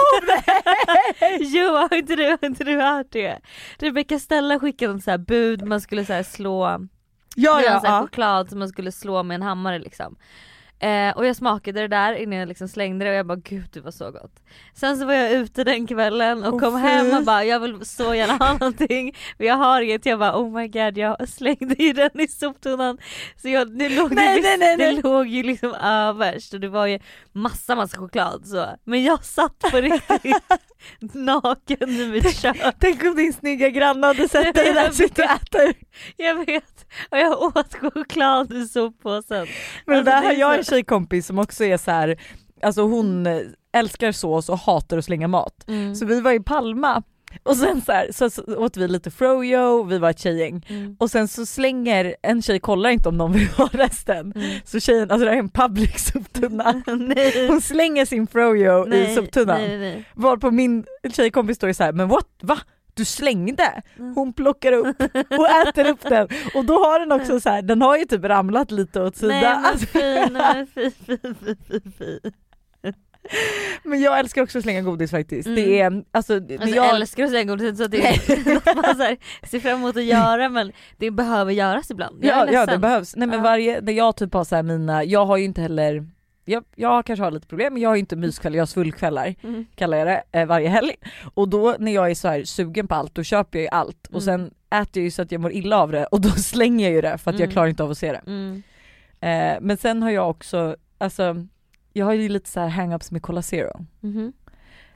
[1.41, 3.39] Jo har inte du, har inte du hört det?
[3.79, 6.65] Rebecca Stella skickade en så här bud, man skulle så slå
[7.37, 8.01] Ja ja, en här ja.
[8.01, 10.17] choklad som man skulle slå med en hammare liksom.
[10.81, 13.69] Eh, och jag smakade det där innan jag liksom slängde det och jag bara gud
[13.73, 14.43] det var så gott.
[14.75, 16.89] Sen så var jag ute den kvällen och Åh, kom fy.
[16.89, 20.07] hem och bara jag vill så gärna ha någonting men jag har inget.
[20.07, 22.99] Jag bara oh my god jag slängde ju den i soptunnan.
[23.37, 24.95] Så jag, det, låg Nej, ju, nej, nej, nej.
[24.95, 26.99] det låg ju liksom överst och det var ju
[27.33, 28.67] massa massa choklad så.
[28.85, 30.37] Men jag satt på riktigt
[31.15, 32.57] naken i mitt kök.
[32.79, 35.59] Tänk om din snygga granne hade sett dig där sitta och äta.
[36.17, 36.87] Jag vet.
[37.11, 39.47] Och jag åt choklad ur soppåsen.
[39.87, 42.21] Men Alltså, där har jag en tjejkompis som också är så här.
[42.63, 43.41] alltså hon eh,
[43.73, 45.65] älskar sås och hatar att slänga mat.
[45.69, 45.95] Mm.
[45.95, 47.03] Så vi var i Palma
[47.43, 50.67] och sen så, här, så, så åt vi lite froyo, vi var ett tjejgäng.
[50.69, 50.97] Mm.
[50.99, 54.33] Och sen så slänger, en tjej kollar inte om någon vill ha resten.
[54.37, 54.61] Mm.
[54.65, 56.83] Så tjejen, alltså det här är en public soptunna.
[57.49, 59.61] Hon slänger sin froyo i soptunnan.
[59.61, 60.05] Nej, nej.
[60.15, 62.29] Varpå min tjejkompis står så här, men what?
[62.43, 62.59] Va?
[62.95, 63.83] Du slängde?
[63.99, 64.15] Mm.
[64.15, 65.03] Hon plockar upp
[65.39, 68.25] och äter upp den och då har den också så här, den har ju typ
[68.25, 69.41] ramlat lite åt sidan.
[69.41, 72.31] Nej men fy, nej men fy, fy, fy, fy, fy.
[73.83, 75.47] men jag älskar också att slänga godis faktiskt.
[75.49, 75.57] Mm.
[75.65, 78.97] Det är, alltså, Alltså, jag, älskar att slänga godis så att det är något man
[78.97, 82.25] så här, ser fram emot att göra men det behöver göras ibland.
[82.25, 83.17] Jag ja, ja det behövs.
[83.17, 86.07] Nej men varje, när jag typ har så här mina, jag har ju inte heller
[86.45, 89.35] jag, jag kanske har lite problem men jag har ju inte myskvällar, jag har svullkvällar
[89.43, 89.67] Mm.
[89.75, 90.95] kallar jag det, eh, varje helg.
[91.35, 94.07] Och då när jag är så här sugen på allt då köper jag ju allt
[94.07, 94.23] och Mm.
[94.23, 96.95] sen äter jag ju så att jag mår illa av det och då slänger jag
[96.95, 97.53] ju det för att jag Mm.
[97.53, 98.23] klarar inte av att se det.
[98.27, 98.63] Mm.
[99.21, 101.47] Eh, men sen har jag också, alltså
[102.01, 103.87] jag har ju lite så här hang-ups med Cola Zero.
[104.01, 104.33] Mhm.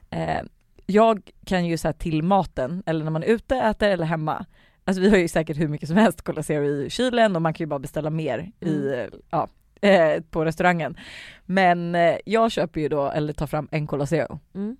[0.09, 0.41] Eh,
[0.85, 4.45] jag kan ju så här till maten, eller när man är ute, äter eller hemma,
[4.83, 7.53] alltså vi har ju säkert hur mycket som helst Cola Zero i kylen och man
[7.53, 9.09] kan ju bara beställa mer i, Mm.
[9.29, 9.47] ja,
[9.81, 10.97] eh, på restaurangen.
[11.45, 14.77] Men eh, jag köper ju då, eller tar fram en Cola Zero Mm.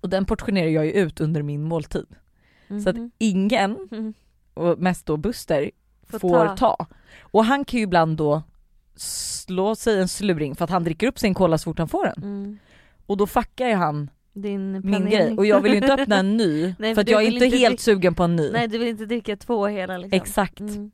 [0.00, 2.06] och den portionerar jag ju ut under min måltid.
[2.84, 3.10] Så att Mhm.
[3.18, 4.14] ingen, Mm.
[4.54, 5.70] och mest då Buster,
[6.06, 6.56] Får får, ta.
[6.56, 6.86] ta.
[7.20, 8.42] Och han kan ju ibland då
[8.96, 12.04] slå sig en sluring för att han dricker upp sin cola så fort han får
[12.04, 12.22] den.
[12.22, 12.58] Mm.
[13.06, 16.36] Och då fuckar ju han din min grej och jag vill ju inte öppna en
[16.36, 18.50] ny Nej, för för jag är inte helt sugen på en ny.
[18.52, 20.16] Nej du vill inte dricka två hela liksom.
[20.16, 20.60] Exakt.
[20.60, 20.90] Mm.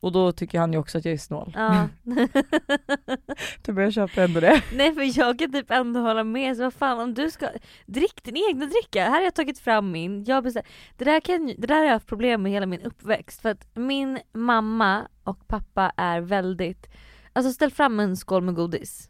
[0.00, 1.52] Och då tycker han ju också att jag är snål.
[1.56, 1.88] Ja.
[3.62, 4.62] Du börjar köpa ändå det.
[4.72, 7.48] Nej för jag kan typ ändå hålla med, så vad fan om du ska,
[7.86, 9.04] drick din egna dricka.
[9.04, 10.64] Här har jag tagit fram min, jag bestäm-
[10.96, 13.66] det, där kan, det där har jag haft problem med hela min uppväxt för att
[13.74, 16.86] min mamma och pappa är väldigt,
[17.36, 19.08] alltså ställ fram en skål med godis.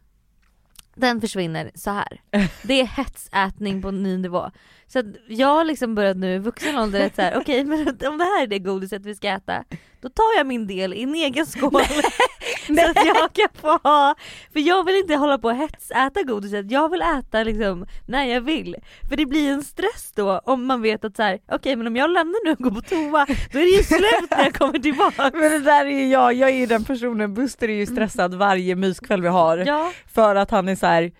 [0.95, 2.21] Den försvinner så här.
[2.63, 4.51] Det är hetsätning på ny nivå.
[4.87, 8.17] Så att jag har liksom börjat nu i vuxen ålder att såhär, okej men om
[8.17, 9.63] det här är det godiset vi ska äta,
[10.01, 11.71] då tar jag min del i en egen skål.
[12.67, 14.15] så att jag kan få ha,
[14.53, 18.41] för jag vill inte hålla på och hetsäta godiset, jag vill äta liksom när jag
[18.41, 18.75] vill.
[19.09, 21.95] För det blir en stress då om man vet att så här, okej men om
[21.95, 24.79] jag lämnar nu och går på toa, då är det ju slut när jag kommer
[24.79, 25.31] tillbaka.
[25.33, 28.33] Men det där är ju jag, jag är ju den personen, Buster är ju stressad
[28.33, 29.57] varje myskväll vi har.
[29.57, 31.11] Ja, För att han är så här.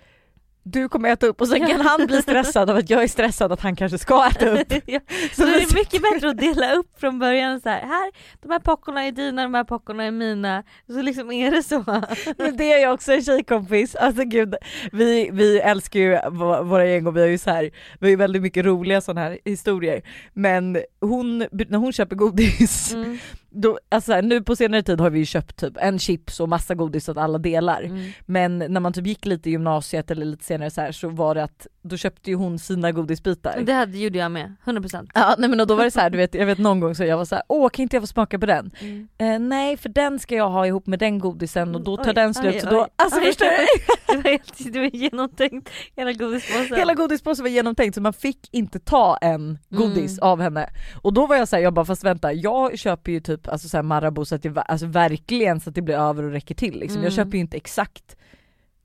[0.71, 3.51] Du kommer äta upp och sen kan han bli stressad av att jag är stressad
[3.51, 4.67] att han kanske ska äta upp.
[4.85, 4.99] ja.
[5.35, 8.51] Så Så det är mycket bättre att dela upp från början så här, här de
[8.51, 10.63] här popcorna är dina, de här popcorna är mina.
[10.87, 11.83] Så liksom är det så.
[12.37, 14.55] Men det är jag också en tjejkompis, alltså gud,
[14.91, 17.63] vi, vi älskar ju vå- våra gäng och vi har ju så här,
[17.99, 20.01] vi har ju väldigt mycket roliga sådana här historier.
[20.33, 23.17] Men hon, när hon köper godis, Mm.
[23.61, 26.49] Då, alltså här, nu på senare tid har vi ju köpt typ en chips och
[26.49, 27.81] massa godis så att alla delar.
[27.81, 28.11] Mm.
[28.25, 31.35] Men när man typ gick lite i gymnasiet eller lite senare så här så var
[31.35, 33.61] det att då köpte ju hon sina godisbitar.
[33.65, 35.09] Det hade, gjorde jag med, 100%.
[35.13, 37.03] Ja nej men då var det så här, du vet, jag vet någon gång så
[37.03, 38.71] jag var så här, åh kan inte jag få smaka på den?
[38.79, 39.07] Mm.
[39.17, 42.13] Eh, nej för den ska jag ha ihop med den godisen och då tar Oj,
[42.13, 43.67] den slut oj, så då, oj, alltså förstår du?
[44.07, 46.77] Det var helt det var genomtänkt, hela godispåsen.
[46.77, 50.29] Hela godispåsen var genomtänkt så man fick inte ta en godis Mm.
[50.29, 50.69] av henne.
[51.01, 53.77] Och då var jag såhär, jag bara fast vänta jag köper ju typ alltså så
[53.77, 56.79] här Marabou så att det alltså verkligen så att det blir över och räcker till
[56.79, 57.01] liksom.
[57.03, 57.15] Jag Mm.
[57.15, 58.17] köper ju inte exakt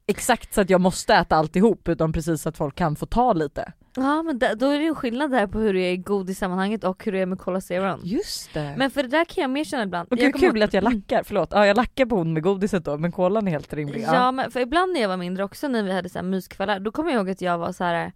[0.07, 3.33] exakt så att jag måste äta alltihop utan precis så att folk kan få ta
[3.33, 3.73] lite.
[3.97, 7.05] Ja men då är det ju skillnad där på hur det är i godissammanhanget och
[7.05, 7.99] hur det är med Cola Zero.
[8.03, 8.75] Just det.
[8.79, 10.09] Men för det där kan jag mer känna ibland.
[10.11, 11.49] och Jag gud kul ihåg- att jag lackar, förlåt.
[11.53, 14.03] Ja jag lackar på hon med godiset då men kolan är helt rimlig.
[14.03, 16.81] Ja men för ibland när jag var mindre också när vi hade så här myskvällar,
[16.81, 18.13] då kommer jag ihåg att jag var så här.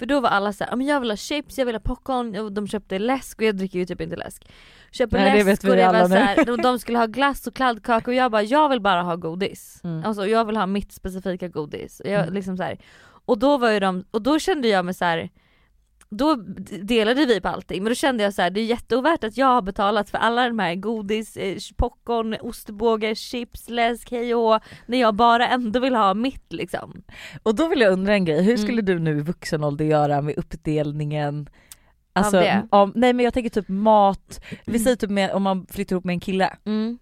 [0.00, 1.80] För då var alla så här, "Ja, men jag vill ha chips, jag vill ha
[1.80, 4.48] popcorn, och de köpte läsk och jag dricker ju typ inte läsk.
[4.92, 6.14] Köper Nej, det läsk vet och det alla var nu.
[6.14, 9.02] så här, de, de skulle ha glass och kladdkaka och jag bara, jag vill bara
[9.02, 9.80] ha godis.
[9.84, 10.04] Mm.
[10.04, 12.02] Alltså jag vill ha mitt specifika godis.
[12.04, 12.34] Jag, Mm.
[12.34, 12.78] liksom så här.
[13.24, 15.30] Och då var ju de, och då kände jag mig så här.
[16.12, 16.34] Då
[16.82, 19.46] delade vi på allting men då kände jag så här: det är jätteovärt att jag
[19.46, 25.00] har betalat för alla de här godis, eh, popcorn, ostbågar, chips, läsk, hej och när
[25.00, 27.02] jag bara ändå vill ha mitt liksom.
[27.42, 28.66] Och då vill jag undra en grej, hur Mm.
[28.66, 31.48] skulle du nu i vuxen ålder göra med uppdelningen
[32.12, 32.36] Alltså,
[32.70, 36.04] av- nej men jag tänker typ mat, vi säger typ med, om man flyttar ihop
[36.04, 36.98] med en kille, Mm.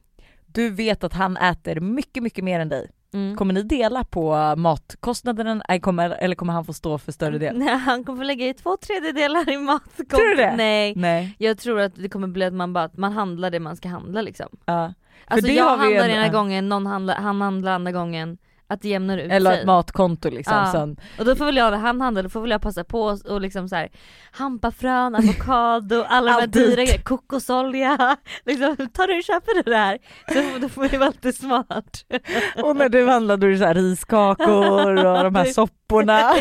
[0.47, 2.91] du vet att han äter mycket mycket mer än dig.
[3.15, 3.37] Mm.
[3.37, 7.59] Kommer ni dela på matkostnaden Nej, kommer, eller kommer han få stå för större del?
[7.59, 10.09] Nej, han kommer få lägga i två tredjedelar i matkontot.
[10.11, 10.55] Tror du det?
[10.57, 10.95] Nej.
[10.97, 11.35] Nej.
[11.39, 14.23] Jag tror att det kommer bli att man bara man handlar det man ska handla
[14.23, 14.47] liksom.
[14.65, 14.95] Ja.
[15.27, 16.33] Alltså jag handlar en- ena ja.
[16.33, 18.39] gången, någon handlar, han handlar andra gången.
[18.71, 19.61] Att det jämnar ut Eller sig.
[19.61, 20.57] ett matkonto liksom.
[20.57, 20.73] Ja.
[20.73, 20.97] Sen.
[21.19, 23.41] Och då får väl jag, han handlar, då får väl jag passa på och- och
[23.41, 23.89] liksom så här
[24.33, 28.17] hampafrön, avokado, alla de här dyra grejerna, kokosolja.
[28.47, 29.99] Liksom, tar du och köper det där?
[30.33, 32.05] Så då får det vara lite smart.
[32.63, 36.35] Och när du handlar då är det så här riskakor och de här sopporna.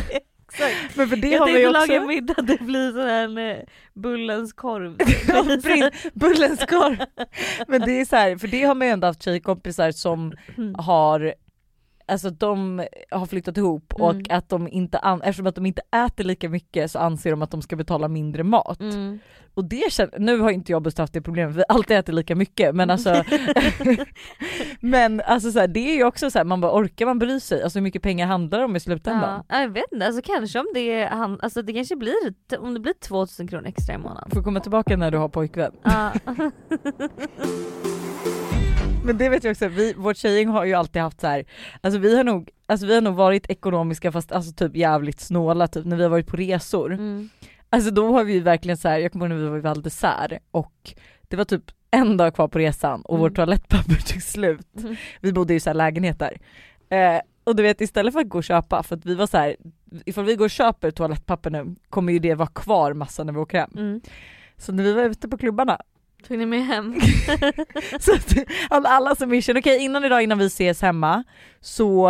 [0.49, 0.95] Exakt.
[0.95, 1.73] Men för det jag har vi också.
[1.73, 3.63] laga middag, det blir sån här eh,
[3.93, 4.97] bullens korv.
[6.13, 6.97] Bullens korv.
[7.67, 10.75] Men det är så här, för det har man ju ändå haft tjejkompisar som Mm.
[10.77, 11.33] har
[12.07, 14.23] Alltså de har flyttat ihop och Mm.
[14.29, 17.51] att de inte, an- eftersom att de inte äter lika mycket så anser de att
[17.51, 18.81] de ska betala mindre mat.
[18.81, 19.19] Mm.
[19.53, 21.97] Och det känner, nu har inte jag och Buster haft det problemet för vi alltid
[21.97, 23.09] äter lika mycket men alltså
[24.79, 27.39] Men alltså så här, det är ju också så här, man bara orkar man bry
[27.39, 27.63] sig?
[27.63, 29.43] Alltså hur mycket pengar handlar det om i slutändan?
[29.49, 32.73] Ja, jag vet inte, alltså kanske om det är han, alltså det kanske blir, om
[32.73, 34.29] det blir 2000 kronor extra i månaden.
[34.33, 35.71] Får komma tillbaka när du har pojkvän.
[35.83, 36.11] Ja.
[39.07, 41.45] Men det vet jag också, vi, vårt tjejgäng har ju alltid haft så här.
[41.81, 45.67] alltså vi har nog, alltså vi har nog varit ekonomiska fast alltså typ jävligt snåla
[45.67, 46.93] typ när vi har varit på resor.
[46.93, 47.29] Mm.
[47.69, 49.61] Alltså då har vi ju verkligen så här, jag kommer ihåg när vi var i
[49.61, 50.93] Val d'Isère och
[51.27, 53.21] det var typ en dag kvar på resan och Mm.
[53.21, 54.67] vårt toalettpapper tog slut.
[54.77, 54.95] Mm.
[55.21, 56.37] Vi bodde i så här lägenheter.
[56.89, 59.37] Eh, och du vet istället för att gå och köpa, för att vi var så
[59.37, 59.55] här,
[60.05, 63.39] ifall vi går och köper toalettpapper nu kommer ju det vara kvar massa när vi
[63.39, 63.69] åker hem.
[63.77, 64.01] Mm.
[64.57, 65.81] Så när vi var ute på klubbarna
[66.27, 66.99] Tog ni med hem?
[67.99, 68.13] Så
[68.69, 71.23] att alla, som mission, okej innan idag innan vi ses hemma
[71.61, 72.09] så,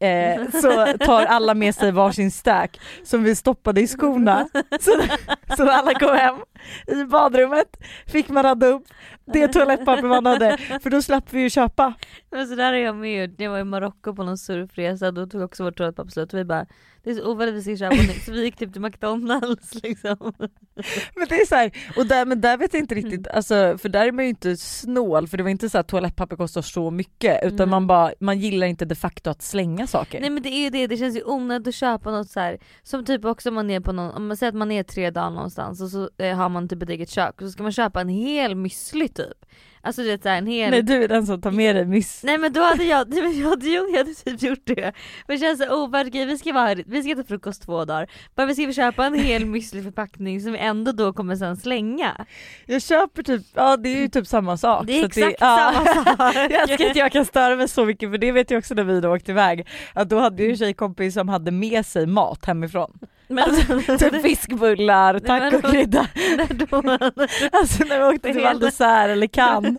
[0.00, 4.48] eh, så tar alla med sig varsin stack som vi stoppade i skorna.
[4.80, 5.00] Så,
[5.56, 6.36] så när alla kom hem
[6.86, 8.84] i badrummet fick man radda upp
[9.24, 11.94] det toalettpapper man hade för då slapp vi ju köpa.
[12.30, 15.26] Men så där är jag med när jag var i Marocko på någon surfresa, då
[15.26, 16.66] tog också vårt toalettpapper slut och vi bara
[17.04, 20.32] det är så att vi ska köpa nytt så vi gick typ till McDonalds liksom.
[21.14, 23.88] Men det är så här, och där, men där vet jag inte riktigt, alltså, för
[23.88, 26.90] där är man ju inte snål för det var inte så att toalettpapper kostar så
[26.90, 27.66] mycket utan Nej.
[27.66, 30.20] man bara, man gillar inte de facto att slänga saker.
[30.20, 32.58] Nej men det är ju det, det känns ju onödigt att köpa något så här
[32.82, 35.10] som typ också om man är på någon, om man säger att man är tre
[35.10, 37.72] dagar någonstans och så eh, har man typ ett eget kök och så ska man
[37.72, 39.46] köpa en hel müsli typ.
[39.84, 42.22] Alltså du vet såhär en hel Nej du är den som tar med dig miss.
[42.24, 44.92] Nej men då hade jag, nej, men jag, hade, jo, jag hade typ gjort det.
[45.26, 48.10] Men det känns så ovärdigt, vi ska vara här, vi ska äta frukost två dagar.
[48.34, 52.26] Bara vi ska köpa en hel müsliförpackning som vi ändå då kommer sen slänga.
[52.66, 54.86] Jag köper typ, ja det är ju typ samma sak.
[54.86, 55.72] Det är exakt ja.
[55.74, 56.34] samma sak.
[56.50, 58.84] Jag älskar att jag kan störa mig så mycket för det vet jag också när
[58.84, 59.66] vi då åkte iväg.
[59.92, 62.98] Att då hade jag en tjejkompis som hade med sig mat hemifrån.
[63.86, 66.06] Men, Typ fiskbullar, tacokrydda.
[67.52, 69.76] Alltså när vi åkte till Val d'Isère eller Cannes.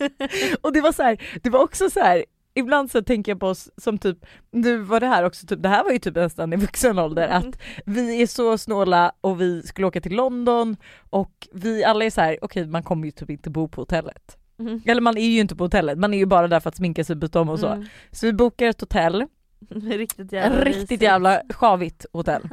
[0.61, 2.25] Och det var så här, det var också så här.
[2.55, 4.17] Ibland så tänker jag på oss som typ,
[4.51, 7.27] nu var det här också typ, det här var ju typ nästan i vuxen ålder
[7.27, 7.37] Mm.
[7.37, 10.77] att vi är så snåla och vi skulle åka till London
[11.09, 14.37] och vi alla är så här: okej man kommer ju typ inte bo på hotellet.
[14.59, 14.81] Mm.
[14.85, 17.03] Eller man är ju inte på hotellet, man är ju bara där för att sminka
[17.03, 17.67] sig, byta om och så.
[17.67, 17.85] Mm.
[18.11, 19.25] Så vi bokar ett hotell,
[19.69, 22.49] Riktigt jävla riktigt jävla sjavigt hotell.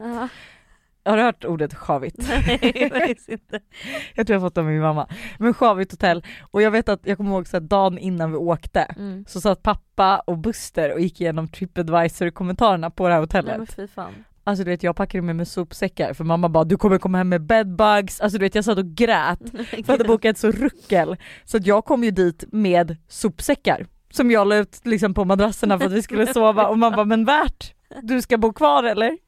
[1.04, 2.16] Har du hört ordet sjavigt?
[2.46, 3.60] Nej faktiskt inte.
[4.14, 5.08] Jag tror jag fått det av min mamma.
[5.38, 8.36] Men sjavigt hotell och jag vet att jag kommer ihåg så att dagen innan vi
[8.36, 9.24] åkte Mm.
[9.28, 13.46] så satt pappa och Buster och gick igenom Tripadvisor kommentarerna på det här hotellet.
[13.48, 14.24] Nej men fy fan.
[14.44, 17.28] Alltså du vet jag packade med mig sopsäckar för mamma bara du kommer komma hem
[17.28, 21.16] med bedbugs, alltså du vet jag satt och grät för jag hade bokat så ruckel.
[21.44, 25.78] Så att jag kom ju dit med sopsäckar som jag la ut liksom på madrasserna
[25.78, 29.18] för att vi skulle sova och man bara men värt, du ska bo kvar eller?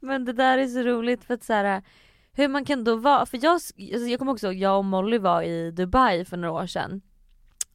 [0.00, 1.82] Men det där är så roligt för att så här,
[2.32, 3.76] hur man kan då vara, för jag, alltså
[4.08, 7.02] jag kommer också ihåg, jag och Molly var i Dubai för några år sedan.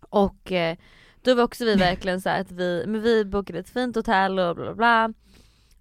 [0.09, 0.77] Och eh,
[1.21, 4.39] då var också vi verkligen så här att vi, men vi bokade ett fint hotell
[4.39, 5.13] och bla bla bla.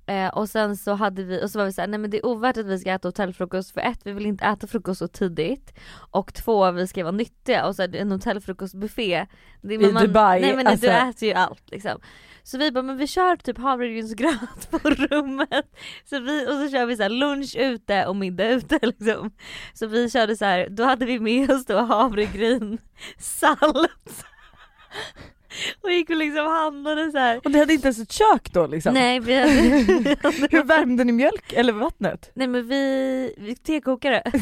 [0.06, 2.26] Eh, och sen så hade vi, och så var vi såhär, nej men det är
[2.26, 5.74] ovärt att vi ska äta hotellfrukost för ett, vi vill inte äta frukost så tidigt.
[6.10, 9.26] Och två, vi ska vara nyttiga och så är en hotellfrukostbuffé.
[9.62, 10.86] Det, I men Dubai, Nej men alltså.
[10.86, 12.00] du äter ju allt liksom.
[12.42, 15.76] Så vi bara, men vi kör typ havregrynsgröt på rummet.
[16.04, 19.30] Så vi, och så kör vi så här lunch ute och middag ute liksom.
[19.74, 22.78] Så vi körde så här, då hade vi med oss då havregryn,
[23.18, 24.24] salt.
[25.80, 27.40] Och gick och liksom handlade så här.
[27.44, 28.94] Och ni hade inte ens ett kök då liksom?
[28.94, 29.52] Nej vi hade,
[30.50, 32.30] Hur värmde ni mjölk eller vattnet?
[32.34, 34.22] nej men vi, vi tekokare.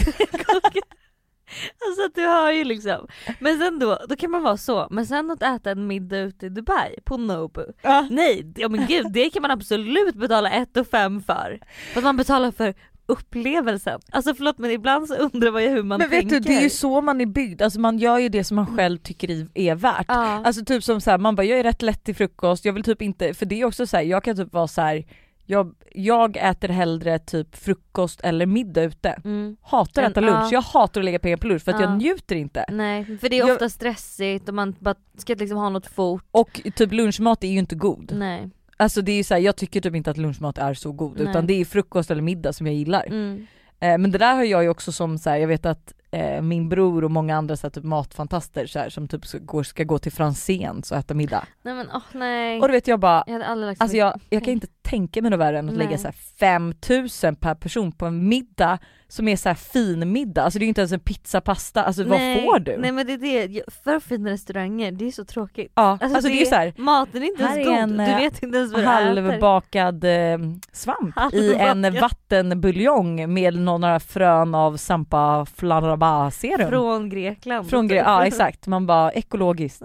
[1.87, 3.07] Alltså du har ju liksom.
[3.39, 4.87] Men sen då, då kan man vara så.
[4.91, 7.65] Men sen att äta en middag ute i Dubai på Nobu.
[7.83, 8.07] Ja.
[8.11, 11.61] Nej, ja men gud det kan man absolut betala 1 och 5 för.
[11.93, 12.75] För att man betalar för
[13.13, 14.01] upplevelsen.
[14.11, 16.41] Alltså förlåt men ibland så undrar man ju hur man Men vet tänker.
[16.41, 18.77] du det är ju så man är byggd, alltså man gör ju det som man
[18.77, 20.05] själv tycker är värt.
[20.09, 20.43] Ja.
[20.45, 22.83] Alltså typ som så här, man bara jag är rätt lätt till frukost, jag vill
[22.83, 25.05] typ inte, för det är också så här, jag kan typ vara så här.
[25.47, 29.09] Jag, jag äter hellre typ frukost eller middag ute.
[29.25, 29.57] Mm.
[29.63, 30.49] Hatar att äta lunch, ja.
[30.53, 31.87] jag hatar att lägga pengar på lunch för att Ja.
[31.87, 32.65] jag njuter inte.
[32.69, 36.25] Nej för det är Jag- ofta stressigt och man bara ska liksom ha något fort.
[36.31, 38.13] Och typ lunchmat är ju inte god.
[38.17, 38.51] Nej.
[38.83, 41.31] Alltså det är så här, jag tycker typ inte att lunchmat är så god Nej.
[41.31, 43.07] utan det är frukost eller middag som jag gillar.
[43.07, 43.47] Mm.
[43.81, 46.43] Eh, men det där har jag ju också som så här, jag vet att eh,
[46.43, 49.65] min bror och många andra så här, typ matfantaster så här, som typ ska gå,
[49.65, 51.47] ska gå till Franzéns och äta middag.
[51.63, 52.61] Nej men åh nej.
[52.61, 53.43] Och du vet jag bara, Jag
[53.79, 55.99] alltså jag, jag kan inte tänka mig något värre än att lägga Nej.
[55.99, 58.79] så här 5000 per person på en middag
[59.13, 60.43] som är så här fin middag.
[60.43, 62.77] Alltså det är ju inte ens en pizza pasta, alltså nej, vad får du?
[62.77, 65.73] Nej men det är det, för fina restauranger, det är så tråkigt.
[65.75, 68.05] ja, alltså, det är ju så här, Maten är inte ens är god, en, du
[68.05, 70.39] eh, vet inte ens vad halvbakad eh,
[70.73, 72.01] svamp i en Halvbakad.
[72.01, 76.69] vattenbuljong med några frön av Sampa flaraba serum.
[76.69, 77.71] Från Grekland.
[77.71, 79.83] Från Gre- ja exakt, man bara ekologiskt,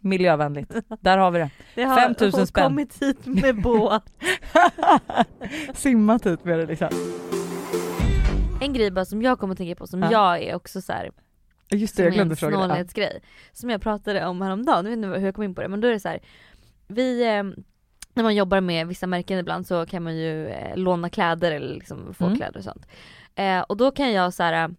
[0.00, 0.72] miljövänligt.
[1.00, 1.50] Där har vi det.
[1.74, 2.64] det har 5 000 hon spänn.
[2.64, 4.02] kommit hit med båt.
[5.74, 6.88] Simmat ut med det liksom.
[8.60, 10.12] En grej bara som jag kommer att tänka på som Ja.
[10.12, 11.10] jag är också så här,
[11.70, 12.62] Just det, som jag är glömde en fråga det.
[12.62, 12.66] Ja.
[12.66, 13.20] snålhetsgrej.
[13.52, 15.80] Som jag pratade om häromdagen, jag vet inte hur jag kom in på det men
[15.80, 16.20] då är det så här.
[16.88, 17.42] Vi, eh,
[18.14, 21.74] när man jobbar med vissa märken ibland så kan man ju eh, låna kläder eller
[21.74, 22.36] liksom få Mm.
[22.36, 22.86] kläder och sånt.
[23.34, 24.74] Eh, och då kan jag så här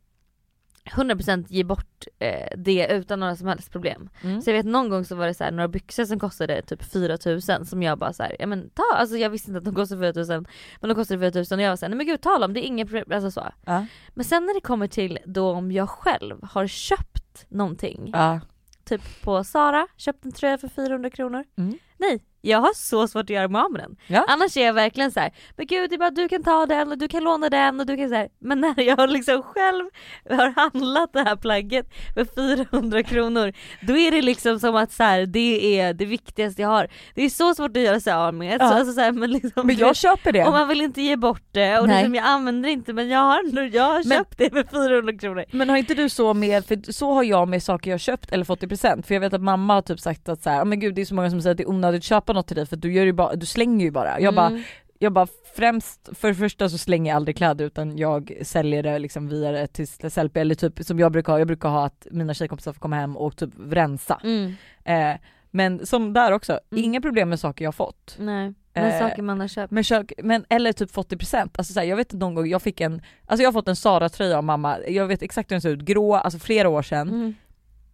[0.91, 4.09] 100% ge bort eh, det utan några som helst problem.
[4.23, 4.41] Mm.
[4.41, 6.83] Så jag vet någon gång så var det så här, några byxor som kostade typ
[6.83, 9.75] 4000 som jag bara så här, ja men ta, alltså jag visste inte att de
[9.75, 10.45] kostade 4000
[10.81, 12.67] men de kostade 4000 och jag var såhär, nej men gud ta dem, det är
[12.67, 13.47] inget problem, alltså så.
[13.65, 13.85] Ja.
[14.13, 18.39] Men sen när det kommer till då om jag själv har köpt någonting, Ja.
[18.83, 21.43] typ på Sara, köpt en tröja för 400 kronor.
[21.57, 21.77] Mm.
[21.97, 23.95] Nej, jag har så svårt att göra mig av med den.
[24.07, 24.25] Ja.
[24.27, 26.91] Annars är jag verkligen så här, men gud det är bara du kan ta den
[26.91, 28.27] och du kan låna den och du kan så här.
[28.39, 29.85] Men när jag liksom själv
[30.29, 32.25] har handlat det här plagget för
[32.65, 36.69] 400 kronor då är det liksom som att så här, det är det viktigaste jag
[36.69, 36.87] har.
[37.15, 38.61] Det är så svårt att göra sig av med.
[38.61, 38.69] Ja.
[38.69, 40.45] Så, alltså, så här, men liksom, Men jag köper det.
[40.45, 41.97] och man vill inte ge bort det och Nej.
[41.97, 44.63] liksom, jag använder det inte men jag har, ändå- jag har Men- köpt det för
[44.89, 45.45] 400 kronor.
[45.51, 48.45] Men har inte du så med, för så har jag med saker jag köpt eller
[48.45, 49.07] fått i present.
[49.07, 51.01] För jag vet att mamma har typ sagt att så här, "Ja, men gud det
[51.01, 52.75] är så många som säger att det är onödigt att köpa något till dig för
[52.75, 54.19] du, gör ju bara, du slänger ju bara.
[54.19, 54.61] Jag bara, Mm.
[54.99, 58.99] jag bara främst, för det första så slänger jag aldrig kläder utan jag säljer det
[58.99, 62.07] liksom via det till Sellpy eller typ som jag brukar ha, jag brukar ha att
[62.11, 64.21] mina tjejkompisar får komma hem och typ rensa.
[64.23, 64.53] Mm.
[64.85, 65.19] Eh,
[65.51, 66.83] men som där också, Mm.
[66.83, 68.15] inga problem med saker jag har fått.
[68.19, 69.71] Nej, men Eh, saker man har köpt.
[69.71, 69.83] Men,
[70.23, 72.81] men eller typ fått i present, alltså så här, jag vet någon gång, jag fick
[72.81, 75.69] en, alltså jag har fått en Sara-tröja av mamma, jag vet exakt hur den ser
[75.69, 77.09] ut, grå, alltså flera år sedan.
[77.09, 77.33] Mm.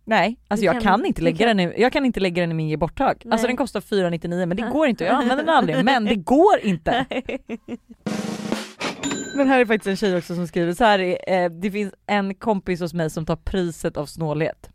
[0.09, 2.41] Nej, alltså Du jag kan- kan, inte lägga kan- den i, jag kan inte lägga
[2.43, 3.23] den i min ge bort-hög.
[3.31, 6.59] Alltså den kostar 499 men det går inte, jag använder den aldrig, men det går
[6.63, 7.05] inte.
[9.35, 11.93] Men här är faktiskt en tjej också som skriver så här, är, eh, det finns
[12.07, 14.69] en kompis hos mig som tar priset av snålhet.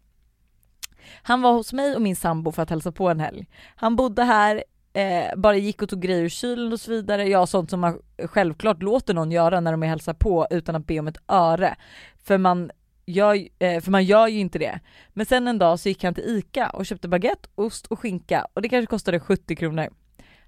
[1.23, 3.47] Han var hos mig och min sambo för att hälsa på en helg.
[3.77, 7.29] Han bodde här, eh, bara gick och tog grejer ur kylen och så vidare.
[7.29, 10.87] Ja sånt som man självklart låter någon göra när de är hälsar på utan att
[10.87, 11.75] be om ett öre.
[12.25, 12.71] För man
[13.05, 14.81] jag, eh, för man gör ju inte det.
[15.09, 18.47] Men sen en dag så gick han till ICA och köpte baguette, ost och skinka
[18.53, 19.89] och det kanske kostade 70 kronor.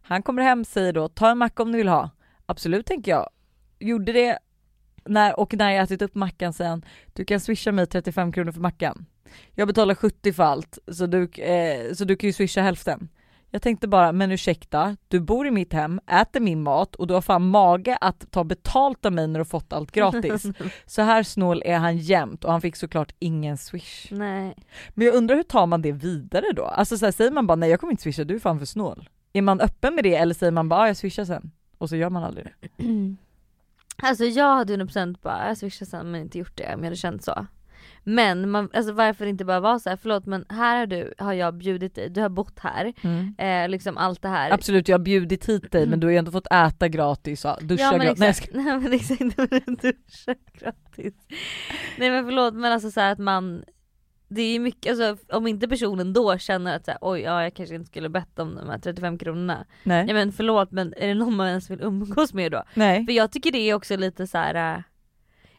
[0.03, 2.11] Han kommer hem säger då ta en macka om du vill ha.
[2.47, 3.31] Absolut tänker jag.
[3.79, 4.39] Gjorde det
[5.05, 8.53] när, och när jag ätit upp mackan säger han du kan swisha mig 35 kronor
[8.53, 9.07] för mackan.
[9.55, 13.09] Jag betalar 70 för allt så du, eh, så du kan ju swisha hälften.
[13.55, 17.15] Jag tänkte bara, men ursäkta, du bor i mitt hem, äter min mat och du
[17.15, 20.47] har fan mage att ta betalt av mig när du fått allt gratis.
[20.87, 24.07] Så här snål är han jämt och han fick såklart ingen swish.
[24.11, 24.55] Nej.
[24.91, 26.65] Men jag undrar hur tar man det vidare då?
[26.65, 28.67] Alltså så här, säger man bara nej jag kommer inte swisha, du är fan för
[28.67, 29.09] snål.
[29.33, 31.51] Är man öppen med det eller säger man bara ah, jag swishar sen?
[31.79, 32.85] Och så gör man aldrig det.
[34.03, 36.97] Alltså jag hade 100% bara, jag swishar sen men inte gjort det om jag hade
[36.97, 37.47] känt så.
[38.05, 41.33] Men man, alltså varför inte bara vara så här, förlåt men här har du, har
[41.33, 42.93] jag bjudit dig, du har bott här,
[43.39, 44.51] eh, liksom allt det här.
[44.51, 47.59] Absolut jag har bjudit hit dig men du har ju ändå fått äta gratis och
[47.63, 48.21] duscha Ja men gratis.
[48.21, 49.21] Nej, exakt, nej men exakt,
[49.83, 51.15] duscha gratis.
[51.99, 53.65] Nej men förlåt men alltså så att man
[54.29, 57.43] det är ju mycket, alltså om inte personen då känner att så här, oj ja
[57.43, 59.65] jag kanske inte skulle bett om de här 35 kronorna.
[59.83, 60.05] nej.
[60.09, 62.63] Ja men förlåt men är det någon man ens vill umgås med då?
[62.75, 63.07] nej.
[63.07, 64.85] För jag tycker det är också lite så här.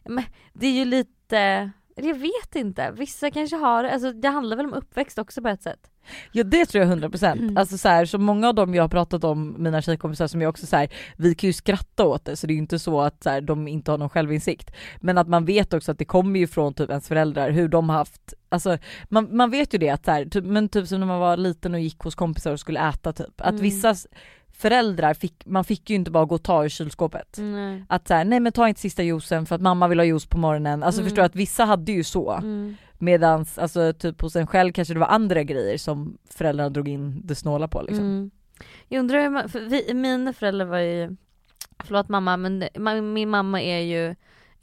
[0.06, 1.70] äh, det är ju lite,
[2.04, 5.62] jag vet inte, vissa kanske har alltså det handlar väl om uppväxt också på ett
[5.62, 5.90] sätt.
[6.32, 7.32] Ja det tror jag 100%.
[7.32, 7.56] Mm.
[7.56, 10.48] Alltså så, här, så många av dem jag har pratat om, mina tjejkompisar som jag
[10.48, 13.00] också så här, vi kan ju skratta åt det så det är ju inte så
[13.00, 14.70] att så här, de inte har någon självinsikt.
[15.00, 17.88] Men att man vet också att det kommer ju från typ ens föräldrar, hur de
[17.88, 21.06] har haft, alltså man, man vet ju det att så typ, men typ som när
[21.06, 23.62] man var liten och gick hos kompisar och skulle äta typ, att Mm.
[23.62, 23.94] vissa
[24.58, 27.36] föräldrar fick, man fick ju inte bara gå och ta ur kylskåpet.
[27.38, 27.84] Nej.
[27.88, 30.26] Att så här, nej men ta inte sista juicen för att mamma vill ha juice
[30.26, 30.82] på morgonen.
[30.82, 31.08] Alltså Mm.
[31.10, 32.32] förstår att vissa hade ju så.
[32.32, 32.76] Mm.
[32.98, 37.20] Medans alltså typ hos en själv kanske det var andra grejer som föräldrarna drog in
[37.24, 38.04] det snåla på liksom.
[38.04, 38.30] Mm.
[38.88, 41.16] Jag undrar hur man, för vi, mina föräldrar var ju,
[41.84, 44.14] förlåt mamma men min mamma är ju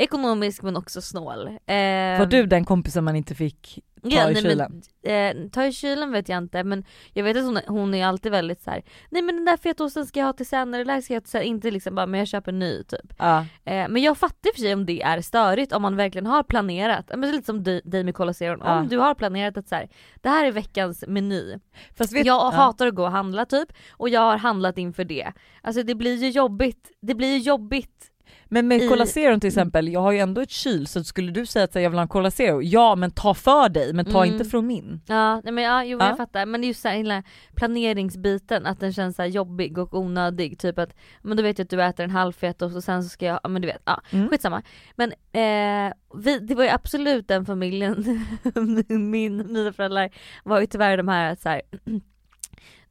[0.03, 1.47] ekonomisk men också snål.
[1.47, 4.81] Eh, Var du den kompisen man inte fick ta i nej, kylen?
[5.03, 8.05] Men, eh, ta i kylen vet jag inte men jag vet att hon, hon är
[8.05, 8.83] alltid väldigt så här.
[9.09, 11.21] nej men den där fetaosten ska jag ha till sen, eller det där ska jag
[11.21, 13.13] ha till sen, inte liksom bara men jag köper en ny typ.
[13.17, 13.39] Ja.
[13.39, 17.11] Eh, men jag fattar för sig om det är störigt om man verkligen har planerat,
[17.17, 18.79] men lite som dig med Cola Zero, Ja.
[18.79, 19.89] om du har planerat att så här,
[20.21, 21.59] det här är veckans meny.
[21.97, 22.51] Fast vet, jag ja.
[22.55, 25.31] hatar att gå och handla typ, och jag har handlat inför det.
[25.61, 28.09] Alltså det blir ju jobbigt, det blir ju jobbigt.
[28.53, 31.31] Men med i- Cola Zero till exempel, jag har ju ändå ett kyl så skulle
[31.31, 33.69] du säga att så här, jag vill ha en Cola Zero, ja men ta för
[33.69, 34.33] dig men ta Mm.
[34.35, 35.01] inte från min.
[35.07, 36.07] Ja, nej men ja, jo Ja.
[36.07, 36.45] jag fattar.
[36.45, 37.23] Men det är just såhär hela
[37.55, 40.59] planeringsbiten, att den känns så här jobbig och onödig.
[40.59, 43.09] Typ att, men då vet jag att du äter en halvfet och så sen så
[43.09, 44.29] ska jag, ja men du vet, ja Mm.
[44.29, 44.61] skitsamma.
[44.95, 48.25] Men eh, vi, det var ju absolut den familjen,
[48.89, 50.09] min, mina föräldrar
[50.43, 51.61] var ju tyvärr de här att så här,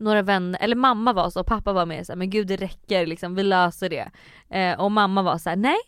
[0.02, 2.56] några vänner, eller mamma var så och pappa var med så här, men gud det
[2.56, 4.10] räcker liksom, vi löser det.
[4.58, 5.78] Eh, och mamma var så här: nej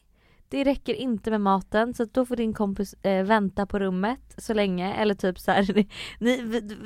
[0.48, 4.54] det räcker inte med maten så då får din kompis eh, vänta på rummet så
[4.54, 5.88] länge eller typ så här, ni,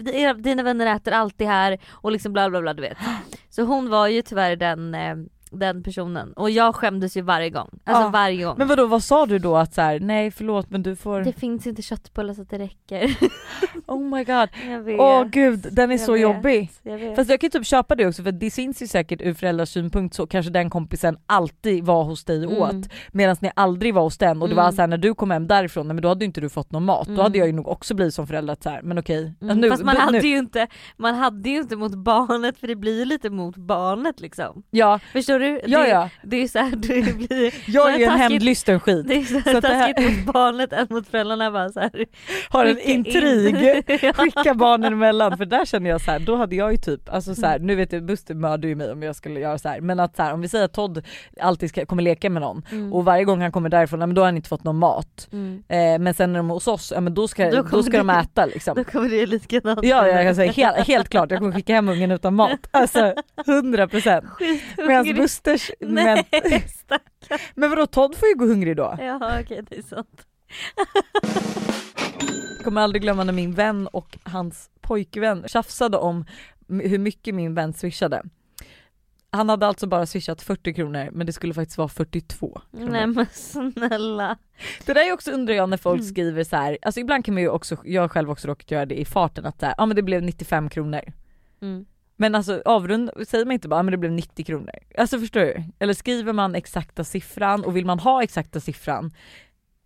[0.03, 2.99] ni, era- dina vänner äter alltid här och liksom bla bla bla du vet.
[3.49, 5.17] Så hon var ju tyvärr den, eh,
[5.51, 7.69] den personen och jag skämdes ju varje gång.
[7.85, 8.09] Alltså Ja.
[8.09, 8.55] varje gång.
[8.59, 11.21] Men vadå vad sa du då att så här, nej förlåt men du får...
[11.21, 13.17] Det finns inte köttbullar så att det räcker.
[13.87, 14.49] Oh my god.
[15.01, 16.21] Åh gud den är Jag så vet.
[16.23, 16.71] jobbig.
[16.83, 17.17] Jag vet.
[17.17, 20.15] Fast jag kan typ köpa det också för det syns ju säkert ur föräldrars synpunkt
[20.15, 22.81] så kanske den kompisen alltid var hos dig och Mm.
[22.81, 24.75] åt medan ni aldrig var hos den och det var Mm.
[24.77, 27.07] såhär när du kom hem därifrån, nej, men då hade inte du fått någon mat.
[27.07, 27.23] Då Mm.
[27.23, 29.19] hade jag ju nog också blivit som förälder så här, men okej.
[29.23, 32.59] Mm, Alltså, nu- Fast man nu- hade, ju inte, man hade ju inte mot barnet
[32.59, 34.63] för det blir ju lite mot barnet liksom.
[34.71, 35.61] Ja, Förstår du?
[35.67, 36.11] ja, det, ja.
[36.23, 38.31] det är så här, det blir Jag är ju en taskigt.
[38.31, 39.09] hämndlysten skit.
[39.09, 41.81] det är så, Så att det här- taskigt mot barnet än mot föräldrarna bara så
[41.81, 41.91] här.
[42.49, 43.07] Har en in.
[43.07, 44.13] intrig, Ja.
[44.13, 47.35] skicka barnen emellan för där känner jag så här, då hade jag ju typ, alltså
[47.35, 49.81] så här, nu vet jag Buster mördar ju mig om jag skulle göra så här.
[49.81, 51.07] men att så här, om vi säger att Todd
[51.41, 52.93] alltid ska, kommer leka med någon Mm.
[52.93, 55.29] och varje gång han kommer därifrån, men då har han inte fått någon mat.
[55.33, 55.63] Mm.
[55.69, 57.99] Eh, men sen när de är hos oss, ja men då ska, Då då ska
[57.99, 58.75] de det- äta liksom.
[58.77, 59.81] Då kommer det likadant.
[59.83, 62.51] Ja, jag kan säga helt, helt klart, jag kommer skicka hem ungen utan mat.
[62.71, 63.15] Alltså
[63.47, 64.25] 100 procent.
[64.39, 64.59] Medan
[65.05, 65.17] Skithungrig.
[65.29, 65.95] Busters, men,
[66.33, 67.39] Nej stackarn.
[67.55, 68.97] men vadå Todd får ju gå hungrig då.
[69.01, 70.27] Ja okej det är sant.
[72.57, 76.25] Jag kommer aldrig glömma när min vän och hans pojkvän tjafsade om
[76.69, 78.23] hur mycket min vän swishade.
[79.31, 82.91] Han hade alltså bara swishat 40 kronor men det skulle faktiskt vara 42 kronor.
[82.91, 84.39] Nej men snälla.
[84.87, 86.11] Det där är också undrar jag när folk Mm.
[86.11, 89.01] skriver så här, alltså ibland kan man ju också, jag själv också råkat göra det
[89.01, 91.01] i farten att så ja men det blev 95 kronor.
[91.63, 91.87] Mm.
[92.21, 94.75] Men alltså avrund, säger man inte bara ah, men det blev 90 kronor.
[94.99, 95.63] Alltså förstår du?
[95.79, 99.11] Eller skriver man exakta siffran och vill man ha exakta siffran,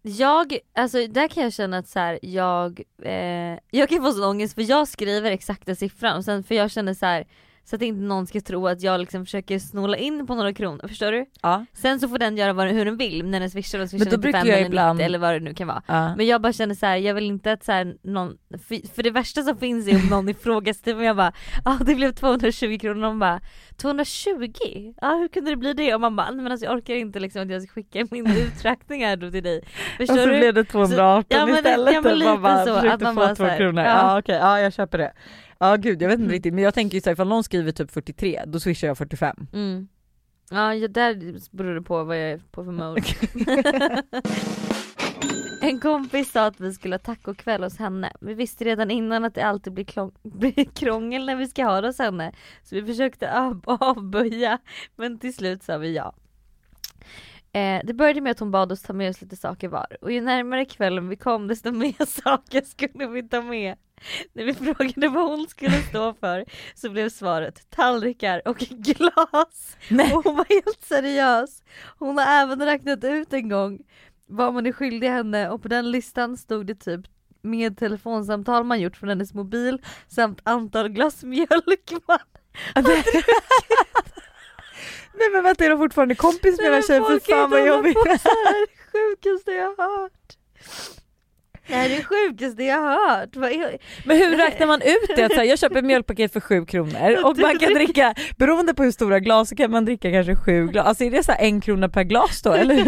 [0.02, 4.24] Jag, alltså där kan jag känna att så här, jag, eh, jag kan få sån
[4.24, 7.26] ångest för jag skriver exakta siffran och sen för jag känner så här
[7.64, 10.88] så att inte någon ska tro att jag liksom försöker snåla in på några kronor,
[10.88, 11.26] förstår du?
[11.42, 11.64] ja.
[11.72, 14.10] Sen så får den göra vad, hur den vill, när den swishar och swishar Men
[14.10, 15.82] då 95 brukar jag eller ibland- 90 eller vad det nu kan vara.
[15.86, 16.16] ja.
[16.16, 18.38] Men jag bara känner så här, jag vill inte att så här, någon,
[18.94, 21.32] för, det värsta som finns är om någon ifrågasätter mig jag bara
[21.64, 23.40] ja ah, det blev 220 kronor och de bara
[23.76, 24.94] 220?
[25.00, 25.94] Ja ah, hur kunde det bli det?
[25.94, 28.26] Och man bara nej men alltså jag orkar inte liksom att jag ska skicka min
[28.46, 29.64] uträkning här då till dig.
[29.96, 30.38] Förstår och så du?
[30.38, 31.94] blev det 218 ja, men istället.
[31.94, 33.82] ja, men lite man bara så, att man bara två så här, kronor.
[33.84, 33.90] ja.
[33.90, 35.12] Ja, okej, ja jag köper det.
[35.62, 36.32] Ja gud jag vet inte Mm.
[36.32, 39.36] riktigt men jag tänker ju såhär ifall någon skriver typ 43 då swishar jag 45.
[39.52, 39.88] Mm.
[40.50, 43.02] Ja där beror det på vad jag är på för mode.
[45.62, 48.12] En kompis sa att vi skulle ha tacokväll hos henne.
[48.20, 51.80] Vi visste redan innan att det alltid blir, klång- blir krångel när vi ska ha
[51.80, 52.32] det hos henne.
[52.62, 54.58] Så vi försökte av- avböja
[54.96, 56.14] men till slut sa vi ja.
[57.54, 60.12] Eh, det började med att hon bad oss ta med oss lite saker var och
[60.12, 63.76] ju närmare kvällen vi kom desto mer saker skulle vi ta med.
[64.32, 66.44] När vi frågade vad hon skulle stå för
[66.74, 69.76] så blev svaret tallrikar och glas.
[69.88, 70.14] Nej.
[70.14, 71.62] Och hon var helt seriös.
[71.98, 73.78] Hon har även räknat ut en gång
[74.26, 77.00] vad man är skyldig henne och på den listan stod det typ
[77.42, 82.18] med telefonsamtal man gjort från hennes mobil samt antal glas mjölk man
[85.14, 87.02] Nej men vänta är de fortfarande kompis med den här tjejen?
[87.04, 87.98] Är fan vad jobbigt.
[87.98, 88.66] så här.
[88.66, 90.12] Det sjukaste jag har hört.
[91.66, 93.36] Det här är det sjukaste jag har hört.
[93.36, 93.78] Är...
[94.06, 95.22] Men hur räknar man ut det?
[95.22, 98.82] Att så här, jag köper mjölkpaket för 7 kronor och man kan dricka, beroende på
[98.84, 100.86] hur stora glas så kan man dricka kanske sju glas.
[100.92, 102.84] Alltså är det så en krona per glas då eller?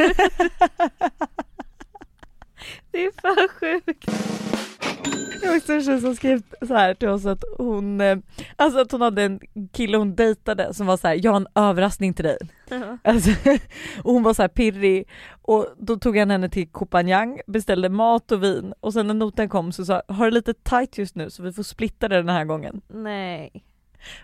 [2.91, 4.11] Det är för sjukt.
[5.41, 8.19] Det var också en tjej som skrev så här till oss att hon, eh,
[8.57, 9.41] alltså att hon hade en
[9.73, 12.39] kille hon dejtade som var så här, jag har en överraskning till dig.
[13.05, 13.31] Alltså,
[14.03, 15.09] och hon var så här pirrig
[15.43, 19.49] och då tog han henne till Kopanjang, beställde mat och vin och sen när noten
[19.49, 22.29] kom så sa har det lite tight just nu så vi får splitta det den
[22.29, 22.81] här gången.
[22.89, 23.65] Nej.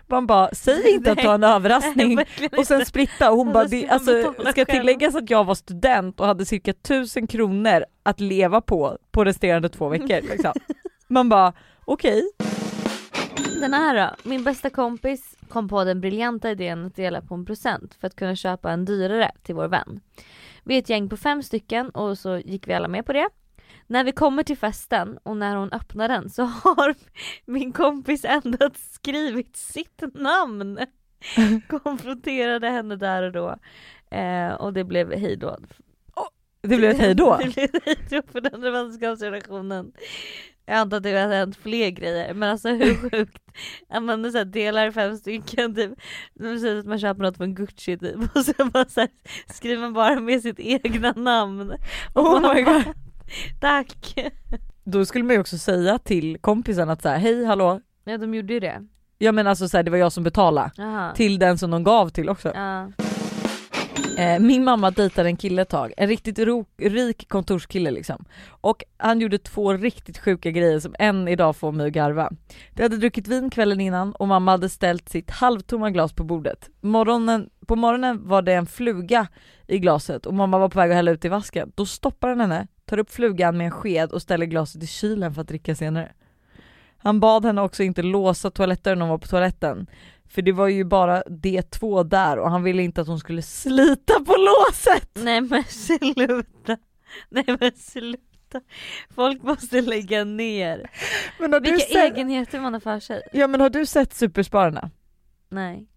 [0.07, 3.53] Man bara, säg inte att du har en överraskning Verkligen och sen splitta och hon
[3.53, 8.19] bara, det, alltså, ska tilläggas att jag var student och hade cirka tusen kronor att
[8.19, 10.53] leva på på resterande två veckor liksom.
[11.11, 11.53] Man bara,
[11.85, 12.31] okej.
[13.61, 17.45] Den här då, min bästa kompis kom på den briljanta idén att dela på en
[17.45, 19.99] present för att kunna köpa en dyrare till vår vän.
[20.63, 23.29] Vi är ett gäng på fem stycken och så gick vi alla med på det.
[23.87, 26.95] När vi kommer till festen och när hon öppnar den så har
[27.45, 30.79] min kompis endast skrivit sitt namn.
[31.83, 33.55] Konfronterade henne där och då.
[34.17, 35.57] Eh, och det blev hejdå.
[36.61, 37.37] Det blev ett hejdå.
[37.43, 39.91] Det blev hejdå för den vänskapsrelationen.
[40.71, 43.37] Jag antar att det har hänt fler grejer men alltså hur sjukt
[43.89, 45.91] att man så här delar fem stycken typ,
[46.33, 49.09] det säger att man köper något från Gucci typ och sen bara så här,
[49.53, 51.73] skriver man bara med sitt egna namn.
[52.15, 52.83] Oh man my god.
[53.61, 54.15] Tack!
[54.83, 58.33] Då skulle man ju också säga till kompisen att så här, hej hallå, Ja de
[58.33, 58.87] gjorde ju det.
[59.17, 60.71] ja men alltså så här, det var jag som betalade.
[60.77, 61.13] Jaha.
[61.15, 62.51] Till den som de gav till också.
[62.55, 62.91] Ja.
[64.17, 68.25] Eh, min mamma dejtade en kille ett tag, en riktigt ro, rik kontorskille liksom.
[68.47, 72.29] Och han gjorde två riktigt sjuka grejer som än idag får mig att garva.
[72.71, 76.69] De hade druckit vin kvällen innan och mamma hade ställt sitt halvtomma glas på bordet.
[76.81, 79.27] Morgonen, på morgonen var det en fluga
[79.67, 81.71] i glaset och mamma var på väg att hälla ut i vasken.
[81.75, 85.33] Då stoppar han henne, tar upp flugan med en sked och ställer glaset i kylen
[85.33, 86.11] för att dricka senare.
[87.03, 89.87] Han bad henne också inte låsa toalettdörren när hon var på toaletten.
[90.29, 93.41] För det var ju bara de två där och han ville inte att hon skulle
[93.41, 95.09] slita på låset.
[95.13, 96.77] Nej men sluta.
[97.29, 98.61] Nej men sluta.
[99.15, 100.89] Folk måste lägga ner.
[101.39, 103.21] Men har du Vilka sett, egenheter man har för sig.
[103.33, 104.89] ja men har du sett Superspararna?
[105.49, 105.87] Nej.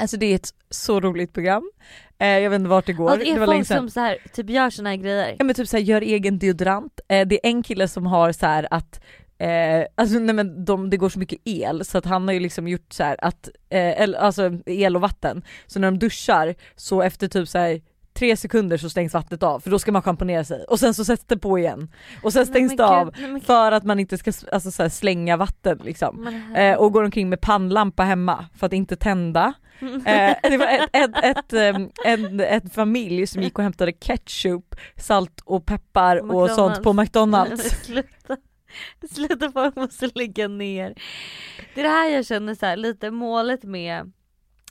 [0.00, 1.70] Alltså det är ett så roligt program.
[2.18, 3.90] Eh, jag vet inte vart det går, Och det det är var länge folk som
[3.90, 5.36] så här, typ gör såna här grejer.
[5.38, 7.00] Ja men typ såhär gör egen deodorant.
[7.08, 9.00] Eh, det är en kille som har så här att
[9.38, 12.40] Eh, alltså nej men de, det går så mycket el så att han har ju
[12.40, 17.02] liksom gjort så att, eh, el, alltså el och vatten, så när de duschar så
[17.02, 17.80] efter typ så här
[18.18, 21.04] tre sekunder så stängs vattnet av för då ska man schamponera sig och sen så
[21.04, 23.14] sätts det på igen och sen stängs det av
[23.46, 26.42] för att man inte ska alltså, så här, slänga vatten liksom.
[26.56, 29.52] Eh, och går omkring med pannlampa hemma för att inte tända.
[30.06, 31.52] Eh, det var ett, ett, ett,
[32.04, 37.88] en, ett familj som gick och hämtade ketchup, salt och peppar och sånt på McDonalds.
[39.10, 39.52] sluta.
[39.52, 40.94] Folk måste lägga ner.
[41.74, 44.12] Det är det här jag känner så här, lite målet med,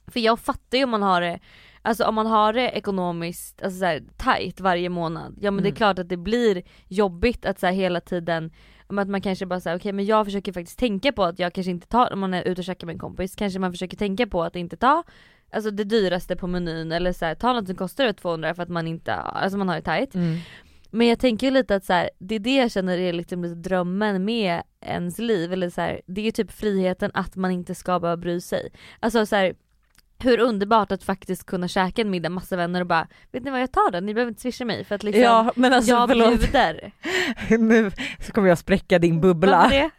[0.07, 1.39] för jag fattar ju om man har det
[1.81, 5.67] Alltså om man har det ekonomiskt alltså så här, tight varje månad, ja men det
[5.67, 5.75] är Mm.
[5.77, 8.51] klart att det blir jobbigt att så här, hela tiden
[8.87, 11.71] att man kanske bara säger okej men jag försöker faktiskt tänka på att jag kanske
[11.71, 14.27] inte tar, om man är ute och käkar med en kompis, kanske man försöker tänka
[14.27, 15.03] på att inte ta
[15.51, 18.63] Alltså det dyraste på menyn eller så här, ta något som kostar över 200 för
[18.63, 20.15] att man inte, alltså man har det tight.
[20.15, 20.37] Mm.
[20.91, 23.43] Men jag tänker ju lite att så här, det är det jag känner är liksom
[23.43, 25.53] lite drömmen med ens liv.
[25.53, 28.71] Eller så här, det är ju typ friheten att man inte ska behöva bry sig.
[28.99, 29.55] Alltså så här,
[30.20, 33.61] hur underbart att faktiskt kunna käka en middag massa vänner och bara vet ni vad
[33.61, 36.09] jag tar den, ni behöver inte swisha mig för att liksom Ja men alltså jag
[36.09, 36.91] förlåt, bjuder.
[37.59, 39.72] nu så kommer jag spräcka din bubbla.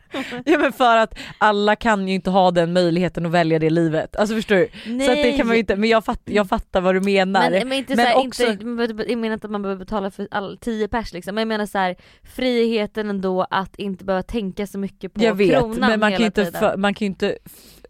[0.44, 4.16] Ja men för att alla kan ju inte ha den möjligheten att välja det livet,
[4.16, 4.68] alltså förstår du?
[4.86, 5.06] Nej.
[5.06, 7.50] Så det kan man ju inte, men jag, fatt, jag fattar vad du menar.
[7.50, 8.64] Men, men inte Men såhär, också- inte,
[9.08, 11.66] jag menar inte att man behöver betala för all, 10 pers liksom, men jag menar
[11.66, 16.00] så här, friheten ändå att inte behöva tänka så mycket på jag vet, kronan men
[16.00, 16.60] man kan, ju hela inte, tiden.
[16.60, 17.38] för, man kan ju inte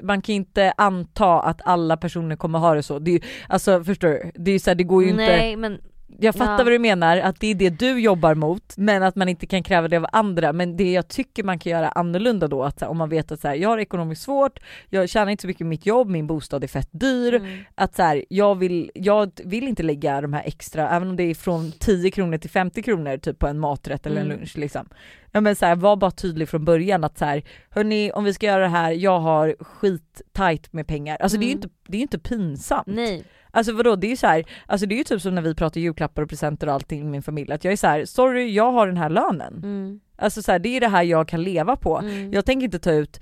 [0.03, 2.99] man kan inte anta att alla personer kommer ha det så.
[2.99, 4.31] Det är alltså förstår du?
[4.35, 5.81] Det, är så här, det går ju inte Nej men
[6.21, 6.65] Jag fattar Ja.
[6.65, 9.63] vad du menar, att det är det du jobbar mot men att man inte kan
[9.63, 10.53] kräva det av andra.
[10.53, 13.41] Men det jag tycker man kan göra annorlunda då, att här, om man vet att
[13.41, 14.59] så här, jag har ekonomiskt svårt,
[14.91, 17.35] jag tjänar inte så mycket i mitt jobb, min bostad är fett dyr.
[17.35, 17.59] mm.
[17.75, 21.23] Att så här, jag, vill, jag vill inte lägga de här extra, även om det
[21.23, 24.39] är från 10 kronor till 50 kronor typ på en maträtt eller en Mm.
[24.39, 24.89] lunch liksom.
[25.33, 28.35] Ja men så här, var bara tydlig från början att så här, hörni om vi
[28.35, 31.17] ska göra det här, jag har skit tight med pengar.
[31.21, 31.63] Alltså det är ju Mm.
[31.65, 32.87] inte, det är inte pinsamt.
[32.87, 33.25] nej.
[33.51, 35.55] Alltså vadå, det är ju så här, alltså det är ju typ som när vi
[35.55, 38.51] pratar julklappar och presenter och allting med min familj, att jag är så här: sorry
[38.55, 39.55] jag har den här lönen.
[39.57, 40.01] Mm.
[40.17, 41.99] Alltså så här, det är det här jag kan leva på.
[41.99, 42.33] Mm.
[42.33, 43.21] Jag tänker inte ta ut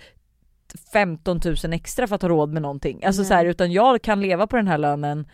[0.92, 3.04] 15 000 extra för att ha råd med någonting.
[3.04, 5.26] Alltså så här, utan jag kan leva på den här lönen.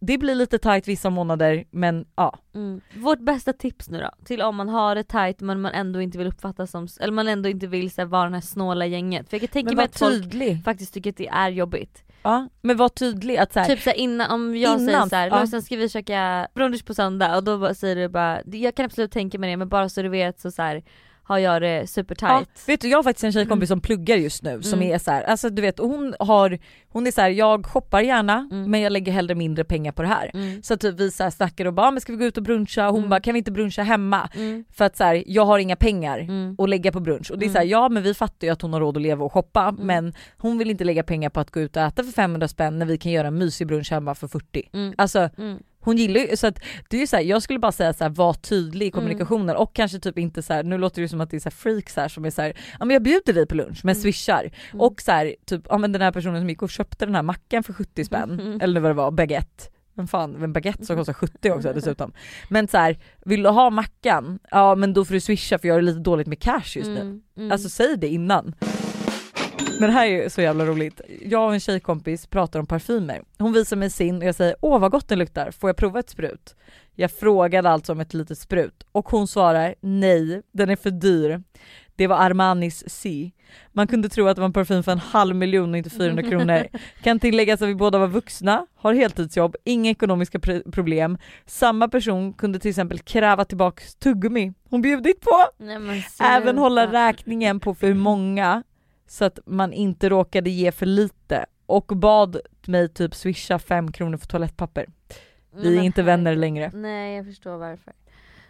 [0.00, 2.38] Det blir lite tight vissa månader men ja.
[2.54, 2.80] Mm.
[2.96, 6.18] Vårt bästa tips nu då, till om man har det tight men man ändå inte
[6.18, 9.30] vill uppfattas som, eller man ändå inte vill så här, vara den här snåla gänget.
[9.30, 10.64] För jag kan tänka mig att folk tydlig.
[10.64, 12.02] faktiskt tycker att det är jobbigt.
[12.22, 15.28] Ja, men var tydlig att så här, Typ såhär innan, om jag säger Innan, såhär,
[15.28, 15.38] ja.
[15.38, 19.12] Lojsan ska vi käka brunch på söndag och då säger du bara, jag kan absolut
[19.12, 20.82] tänka mig det men bara så du vet så, så här,
[21.28, 24.42] har jag det super Ja, vet du jag har faktiskt en tjejkompis som pluggar just
[24.42, 24.94] nu som Mm.
[24.94, 26.58] är så här, alltså du vet hon har,
[26.88, 28.70] hon är så här, jag shoppar gärna Mm.
[28.70, 30.30] men jag lägger hellre mindre pengar på det här.
[30.34, 30.62] Mm.
[30.62, 32.42] Så typ vi så här snackar och bara, "Ah, men ska vi gå ut och
[32.42, 32.86] bruncha?
[32.88, 33.10] Hon Mm.
[33.10, 34.28] bara, kan vi inte bruncha hemma?
[34.36, 34.64] Mm.
[34.72, 36.56] För att så här, jag har inga pengar Mm.
[36.58, 37.30] att lägga på brunch.
[37.30, 37.52] Och det är Mm.
[37.54, 39.62] så här, ja men vi fattar ju att hon har råd att leva och shoppa
[39.68, 39.86] Mm.
[39.86, 42.78] men hon vill inte lägga pengar på att gå ut och äta för 500 spänn
[42.78, 44.68] när vi kan göra en mysig brunch hemma för 40.
[44.72, 44.94] Mm.
[44.98, 45.58] Alltså Mm.
[45.86, 46.58] Hon gillar ju, så att
[46.90, 49.74] det är så här, jag skulle bara säga så här, var tydlig i kommunikationen och
[49.74, 51.96] kanske typ inte så här, nu låter det som att det är så här freaks
[51.96, 54.02] här som är så här, ja men jag bjuder dig på lunch men Mm.
[54.02, 54.50] swishar.
[54.72, 54.80] Mm.
[54.80, 57.22] Och så här, typ, ja men den här personen som gick och köpte den här
[57.22, 58.60] mackan för 70 spänn, Mm.
[58.60, 59.64] eller vad det var, baguette.
[59.94, 62.12] Men fan, en baguette som kostar 70 också dessutom.
[62.50, 64.38] Men så här, vill du ha mackan?
[64.50, 67.00] Ja men då får du swisha för jag har lite dåligt med cash just nu.
[67.00, 67.20] Mm.
[67.36, 67.52] Mm.
[67.52, 68.54] Alltså säg det innan.
[69.78, 71.00] Men det här är ju så jävla roligt.
[71.22, 73.22] Jag och en tjejkompis pratar om parfymer.
[73.38, 76.00] Hon visar mig sin och jag säger åh vad gott den luktar, får jag prova
[76.00, 76.56] ett sprut?
[76.94, 81.42] Jag frågade alltså om ett litet sprut och hon svarar nej, den är för dyr.
[81.96, 83.30] Det var Armanis C.
[83.72, 86.22] Man kunde tro att det var en parfym för en halv miljon och inte 400
[86.30, 86.66] kronor.
[87.02, 91.18] Kan tilläggas att vi båda var vuxna, har heltidsjobb, inga ekonomiska pr- problem.
[91.46, 95.30] Samma person kunde till exempel kräva tillbaka tuggummi hon bjudit på.
[95.58, 98.62] Nej, Även hålla räkningen på för många
[99.06, 104.16] så att man inte råkade ge för lite och bad mig typ swisha fem kronor
[104.16, 104.86] för toalettpapper.
[105.54, 106.70] Vi är men inte vänner längre.
[106.74, 107.92] Nej jag förstår varför.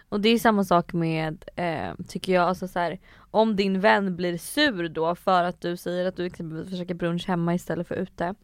[0.08, 2.98] Och det är samma sak med, eh, tycker jag, alltså så här,
[3.30, 7.28] om din vän blir sur då för att du säger att du exempelvis försöker brunch
[7.28, 8.34] hemma istället för ute.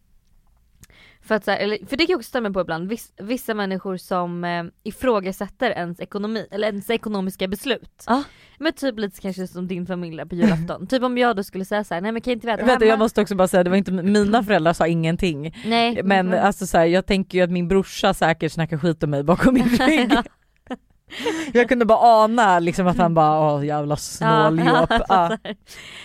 [1.24, 3.54] För, att, så här, eller, för det kan jag också stämma på ibland, Viss, vissa
[3.54, 8.04] människor som eh, ifrågasätter ens ekonomi, eller ens ekonomiska beslut.
[8.06, 8.22] Ja.
[8.58, 10.86] Men typ lite kanske som din familj på julafton.
[10.90, 12.72] typ om jag då skulle säga så här, nej men kan inte vi äta Vänta
[12.72, 12.90] hemma?
[12.90, 15.54] jag måste också bara säga, det var inte, mina föräldrar sa ingenting.
[15.64, 16.02] Nej.
[16.02, 16.46] Men mm.
[16.46, 19.54] alltså så här, jag tänker ju att min brorsa säkert snackar skit om mig bakom
[19.54, 20.12] min rygg.
[21.52, 24.90] Jag kunde bara ana liksom att han bara åh jävla snåljåp.
[24.90, 25.36] Ja, Ja.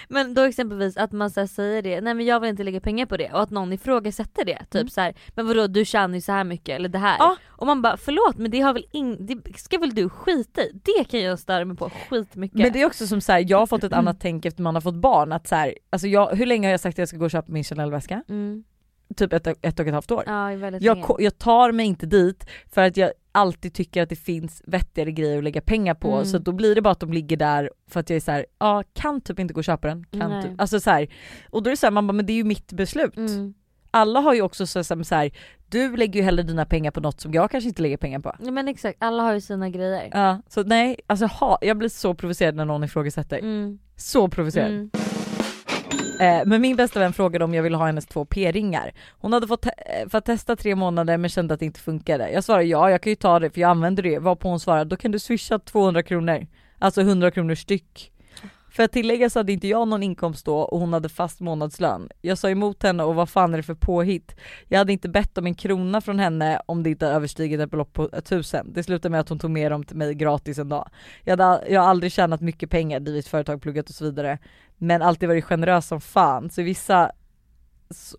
[0.09, 3.05] Men då exempelvis att man så säger det, nej men jag vill inte lägga pengar
[3.05, 4.57] på det och att någon ifrågasätter det.
[4.59, 4.89] Typ Mm.
[4.89, 7.15] så här, men vadå du tjänar ju så här mycket eller det här.
[7.19, 7.35] Ja.
[7.47, 10.71] Och man bara förlåt men det har väl ing- det ska väl du skita i?
[10.83, 12.57] Det kan jag störa mig på skitmycket.
[12.59, 14.75] Men det är också som så här, jag har fått ett annat tänk efter man
[14.75, 15.31] har fått barn.
[15.31, 17.31] Att så här, alltså jag, hur länge har jag sagt att jag ska gå och
[17.31, 18.23] köpa min Chanel-väska?
[18.29, 18.63] mm.
[19.15, 20.23] Typ ett, ett och ett halvt år.
[20.25, 24.61] Ja, Jag, jag tar mig inte dit för att jag alltid tycker att det finns
[24.65, 26.25] vettigare grejer att lägga pengar på Mm.
[26.25, 28.45] så då blir det bara att de ligger där för att jag är så här,
[28.59, 30.05] ja kan typ inte gå och köpa den.
[30.11, 30.43] Kan Nej.
[30.43, 30.61] typ.
[30.61, 31.07] Alltså så här,
[31.49, 33.17] och då är det så här, man bara men det är ju mitt beslut.
[33.17, 33.53] Mm.
[33.91, 35.31] Alla har ju också så, så, så här,
[35.67, 38.35] du lägger ju hellre dina pengar på något som jag kanske inte lägger pengar på.
[38.39, 40.09] Ja men exakt, alla har ju sina grejer.
[40.13, 43.37] Ja, så nej, alltså ha, jag blir så provocerad när någon ifrågasätter.
[43.37, 43.79] Mm.
[43.95, 44.71] Så provocerad.
[44.71, 44.89] Mm.
[46.19, 48.91] Eh, men min bästa vän frågade om jag ville ha hennes två p-ringar.
[49.19, 49.69] Hon hade fått, te-
[50.01, 52.29] eh, fått testa tre månader men kände att det inte funkade.
[52.31, 54.19] Jag svarade ja, jag kan ju ta det för jag använder det.
[54.19, 56.47] Varpå hon svarade då kan du swisha 200 kronor.
[56.79, 58.11] Alltså 100 kronor styck.
[58.77, 62.09] För att tillägga så hade inte jag någon inkomst då och hon hade fast månadslön.
[62.21, 64.35] Jag sa emot henne och vad fan är det för påhitt?
[64.67, 67.93] Jag hade inte bett om en krona från henne om det inte överstigit ett belopp
[67.93, 68.73] på tusen.
[68.73, 70.89] Det slutade med att hon tog med dem till mig gratis en dag.
[71.23, 74.39] Jag, hade, jag har aldrig tjänat mycket pengar, drivit företag, pluggat och så vidare.
[74.77, 76.49] Men alltid varit generös som fan.
[76.49, 77.11] Så i vissa,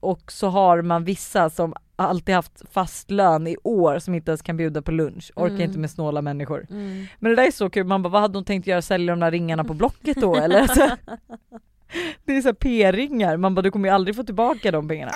[0.01, 4.43] och så har man vissa som alltid haft fast lön i år som inte ens
[4.43, 5.33] kan bjuda på lunch.
[5.37, 5.61] Orkar Mm.
[5.63, 6.67] inte med snåla människor.
[6.71, 7.07] Mm.
[7.19, 9.21] Men det där är så kul, man bara vad hade hon tänkt göra, sälja de
[9.21, 10.61] där ringarna på Blocket då eller?
[10.61, 10.81] Alltså,
[12.25, 15.13] det är så p-ringar, man bara du kommer ju aldrig få tillbaka de pengarna.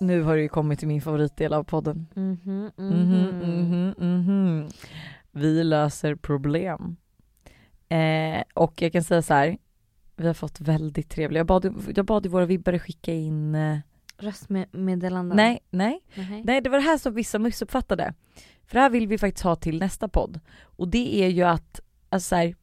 [0.00, 2.06] Nu har det ju kommit till min favoritdel av podden.
[2.14, 3.40] Mhm, mhm.
[3.42, 4.68] mhm, mhm.
[5.30, 6.96] Vi löser problem.
[7.88, 9.58] Eh, och jag kan säga så här.
[10.16, 13.78] vi har fått väldigt trevliga, jag bad, jag bad våra vibbare skicka in, eh,
[14.18, 15.36] Röstmeddelanden?
[15.36, 16.42] nej, nej, Nej.
[16.44, 18.14] nej det var det här som vissa missuppfattade.
[18.66, 20.40] För det här vill vi faktiskt ha till nästa podd.
[20.62, 22.54] Och det är ju att, alltså så här,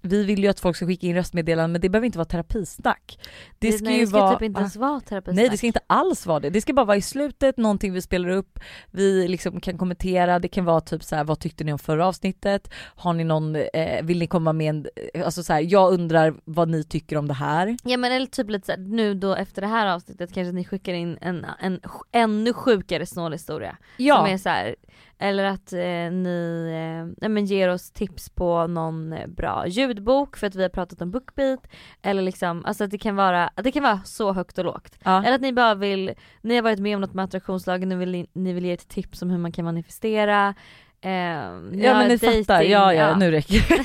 [0.00, 3.18] vi vill ju att folk ska skicka in röstmeddelanden men det behöver inte vara terapisnack.
[3.58, 4.32] Det ska nej, ju det ska vara...
[4.32, 5.36] typ inte ens vara terapisnack.
[5.36, 8.02] Nej det ska inte alls vara det, det ska bara vara i slutet, någonting vi
[8.02, 8.58] spelar upp,
[8.90, 12.06] vi liksom kan kommentera, det kan vara typ så här: vad tyckte ni om förra
[12.06, 12.70] avsnittet?
[12.96, 14.86] Har ni någon, eh, vill ni komma med en,
[15.24, 17.76] alltså så här, jag undrar vad ni tycker om det här?
[17.84, 20.92] Ja men eller typ lite såhär, nu då efter det här avsnittet kanske ni skickar
[20.94, 23.76] in en, en sj- ännu sjukare snålhistoria.
[23.96, 24.76] Som är så här,
[25.18, 30.46] eller att eh, ni eh, men ger oss tips på någon eh, bra ljudbok för
[30.46, 31.68] att vi har pratat om Bookbeat.
[32.02, 34.98] Eller liksom, alltså att det kan vara, det kan vara så högt och lågt.
[35.04, 35.24] ja.
[35.24, 36.12] Eller att ni bara vill,
[36.42, 39.22] ni har varit med om något med attraktionslagen, nu vill ni vill ge ett tips
[39.22, 40.54] om hur man kan manifestera.
[41.00, 43.84] Eh, ja men ni dating, fattar, ja ja, nu räcker det.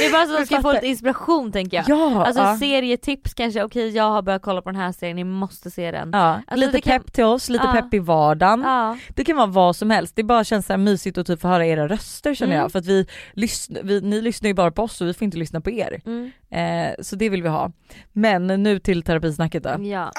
[0.00, 1.84] Det är bara så att Vi de ska få lite inspiration tänker jag.
[1.88, 2.56] Ja, Alltså ja.
[2.58, 6.10] serietips kanske, okej jag har börjat kolla på den här serien, ni måste se den.
[6.12, 6.40] ja.
[6.46, 7.72] Alltså, lite kan- pepp till oss, lite Ja.
[7.72, 8.62] pepp i vardagen.
[8.64, 8.96] Ja.
[9.08, 11.48] Det kan vara vad som helst, det bara känns så här mysigt att typ få
[11.48, 12.62] höra era röster känner Mm.
[12.62, 12.72] jag.
[12.72, 15.36] För att vi, lyssn- vi, ni lyssnar ju bara på oss och vi får inte
[15.38, 16.00] lyssna på er.
[16.06, 16.30] Mm.
[16.50, 17.70] Eh, så det vill vi ha.
[18.12, 19.76] Men nu till terapisnacket då.
[19.84, 20.12] Ja.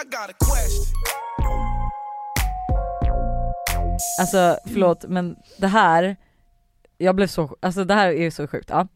[4.20, 6.16] Alltså förlåt men det här,
[6.98, 8.70] jag blev så, alltså det här är så sjukt.
[8.70, 8.88] Ja.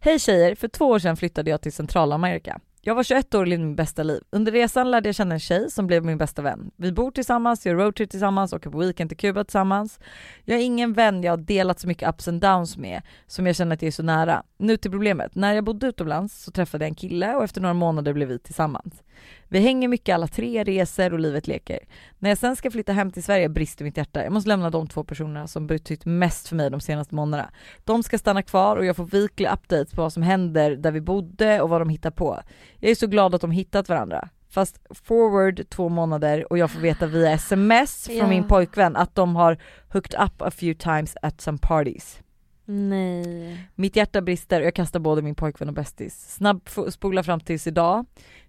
[0.00, 2.60] Hej tjejer, för två år sedan flyttade jag till Centralamerika.
[2.88, 4.22] Jag var 21 år och levde mitt bästa liv.
[4.30, 6.70] Under resan lärde jag känna en tjej som blev min bästa vän.
[6.76, 10.00] Vi bor tillsammans, gör roadtrip tillsammans, åker på weekend till Kuba tillsammans.
[10.44, 13.56] Jag har ingen vän jag har delat så mycket ups and downs med som jag
[13.56, 14.42] känner att jag är så nära.
[14.58, 15.34] Nu till problemet.
[15.34, 18.38] När jag bodde utomlands så träffade jag en kille och efter några månader blev vi
[18.38, 19.02] tillsammans.
[19.48, 21.78] Vi hänger mycket alla tre, reser och livet leker.
[22.18, 24.24] När jag sen ska flytta hem till Sverige brister mitt hjärta.
[24.24, 27.50] Jag måste lämna de två personerna som betytt mest för mig de senaste månaderna.
[27.84, 31.00] De ska stanna kvar och jag får weekly updates på vad som händer där vi
[31.00, 32.40] bodde och vad de hittar på.
[32.78, 34.28] Jag är så glad att de hittat varandra.
[34.48, 38.26] Fast forward två månader och jag får veta via sms från Ja.
[38.26, 39.58] min pojkvän att de har
[39.92, 42.20] hooked up a few times at some parties.
[42.68, 43.58] Nej.
[43.74, 46.34] Mitt hjärta brister och jag kastar både min pojkvän och bästis.
[46.34, 48.06] Snabb spola fram tills idag.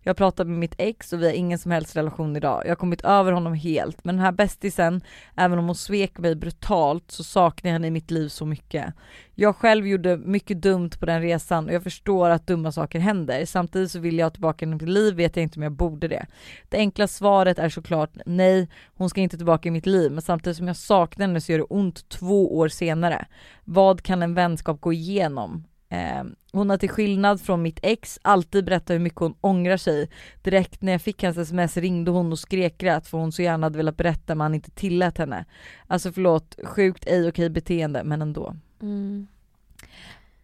[0.07, 2.61] Jag har pratat med mitt ex och vi har ingen som helst relation idag.
[2.65, 5.01] Jag har kommit över honom helt men den här bästisen,
[5.35, 8.93] även om hon svek mig brutalt så saknar jag henne i mitt liv så mycket.
[9.35, 13.45] Jag själv gjorde mycket dumt på den resan och jag förstår att dumma saker händer.
[13.45, 15.71] Samtidigt så vill jag ha tillbaka henne i mitt liv vet jag inte om jag
[15.71, 16.25] borde det.
[16.69, 20.57] Det enkla svaret är såklart nej, hon ska inte tillbaka i mitt liv men samtidigt
[20.57, 23.25] som jag saknar henne så gör det ont två år senare.
[23.63, 25.63] Vad kan en vänskap gå igenom?
[25.89, 30.09] Eh, hon har till skillnad från mitt ex alltid berättat hur mycket hon ångrar sig.
[30.41, 33.77] Direkt när jag fick hans sms ringde hon och skrek för hon så gärna hade
[33.77, 35.45] velat berätta men han inte tillät henne.
[35.87, 38.55] Alltså förlåt, sjukt ej okej beteende men ändå.
[38.81, 39.27] Mm.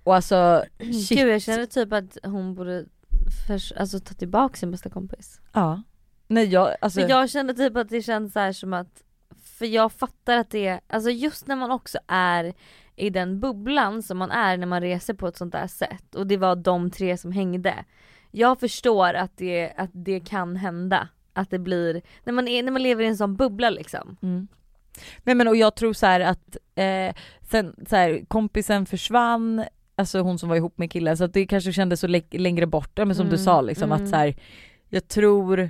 [0.04, 1.20] Och alltså shit.
[1.20, 2.86] Gud jag känner typ att hon borde
[3.48, 5.42] förs- alltså, ta tillbaka sin bästa kompis.
[5.54, 5.84] Ja.
[6.28, 7.02] Nej jag, alltså.
[7.02, 9.04] För jag kände typ att det känns så här som att,
[9.44, 12.54] för jag fattar att det är, alltså just när man också är
[12.96, 16.28] i den bubblan som man är när man reser på ett sånt där sätt och
[16.28, 17.76] det var de tre som hängde.
[18.32, 21.08] Jag förstår att det, att det kan hända.
[21.34, 24.18] Att det blir, när man, är, när man lever i en sån bubbla liksom.
[24.22, 24.48] Mm.
[25.24, 29.64] Nej men och jag tror så här att eh, sen så här, kompisen försvann,
[29.96, 32.66] alltså hon som var ihop med killen så att det kanske kändes så lä- längre
[32.68, 34.04] bort, men som du Mm, sa liksom mm.
[34.04, 34.36] att så här,
[34.90, 35.70] jag tror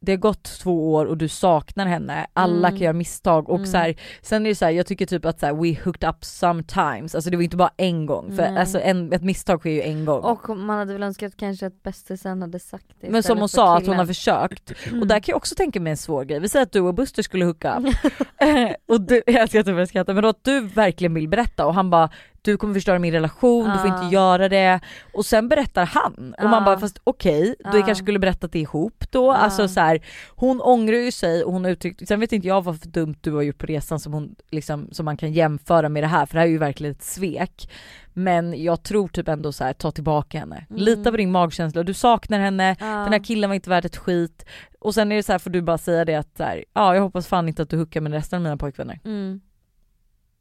[0.00, 2.70] det har gått två år och du saknar henne, alla Mm.
[2.70, 3.66] kan göra misstag och Mm.
[3.70, 6.08] så här, sen är det så här, jag tycker typ att så här, we hooked
[6.08, 8.58] up sometimes, alltså det var inte bara en gång för Nej.
[8.60, 10.20] alltså en, ett misstag sker ju en gång.
[10.22, 13.66] Och man hade väl önskat kanske att bästisen hade sagt det men som hon sa
[13.68, 13.98] att hon killen.
[13.98, 14.70] har försökt
[15.00, 16.40] och där kan jag också tänka mig en svår grej.
[16.40, 17.86] Vi säger att du och Buster skulle hooka upp
[18.88, 21.66] och du, jag älskar att du börjar skratta men då att du verkligen vill berätta
[21.66, 22.10] och han bara
[22.42, 24.80] du kommer förstöra min relation, du får inte göra det.
[25.14, 27.86] Och sen berättar han och man bara fast okej, du Ja.
[27.86, 29.26] kanske skulle berättat det ihop då.
[29.26, 29.34] Ja.
[29.36, 32.64] Alltså så här, hon ångrar ju sig och hon har uttryckt, sen vet inte jag
[32.64, 35.88] vad för dumt du har gjort på resan som, hon, liksom, som man kan jämföra
[35.88, 37.70] med det här för det här är ju verkligen ett svek.
[38.14, 40.66] Men jag tror typ ändå så här, ta tillbaka henne.
[40.70, 40.82] Mm.
[40.82, 44.44] Lita på din magkänsla, du saknar henne, den här killen var inte värd ett skit.
[44.80, 46.94] Och sen är det så här får du bara säga det att så här, ja
[46.94, 49.00] jag hoppas fan inte att du hookar med resten av mina pojkvänner.
[49.04, 49.40] Mm.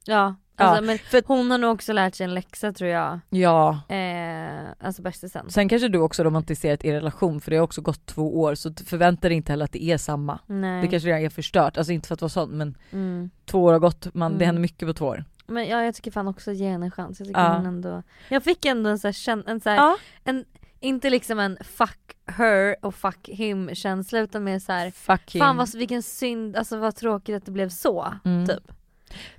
[0.06, 3.20] Ja, Ja, alltså, men för- hon har nog också lärt sig en läxa tror jag.
[3.30, 5.49] Ja, Eh, alltså bästisen.
[5.49, 8.74] sen kanske du också romantiserat er relation för det har också gått två år så
[8.86, 10.39] förvänta dig inte heller att det är samma.
[10.45, 10.82] Nej.
[10.82, 13.30] Det kanske redan är förstört, alltså inte för att vara sån men mm.
[13.45, 14.45] två år har gått, man, det Mm.
[14.45, 15.24] händer mycket på två år.
[15.47, 17.20] Men ja, jag tycker fan också ge henne en chans.
[17.20, 17.53] Jag tycker Ja.
[17.58, 19.97] hon ändå, jag fick ändå en sån här, en så här Ja.
[20.24, 20.45] en,
[20.80, 25.39] inte liksom en fuck her och fuck him känsla utan mer så här, Fuck him.
[25.39, 28.14] fan vad, vilken synd, alltså vad tråkigt att det blev så.
[28.26, 28.47] Mm.
[28.47, 28.72] Typ.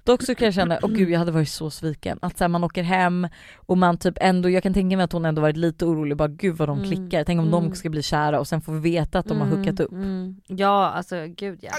[0.05, 2.18] Dock så kan jag känna, åh gud jag hade varit så sviken.
[2.22, 5.12] Att så här, man åker hem och man typ ändå, jag kan tänka mig att
[5.12, 6.91] hon ändå varit lite orolig, bara gud vad de Mm.
[6.91, 7.24] klickar.
[7.24, 7.68] Tänk om Mm.
[7.70, 9.93] de ska bli kära och sen får vi veta att de har Mm, hookat upp.
[9.93, 10.37] Mm.
[10.47, 11.70] Ja alltså gud ja.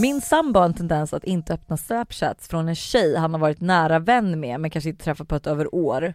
[0.00, 3.60] Min sambo har en tendens att inte öppna snapchats från en tjej han har varit
[3.60, 6.14] nära vän med men kanske inte träffat på ett över år.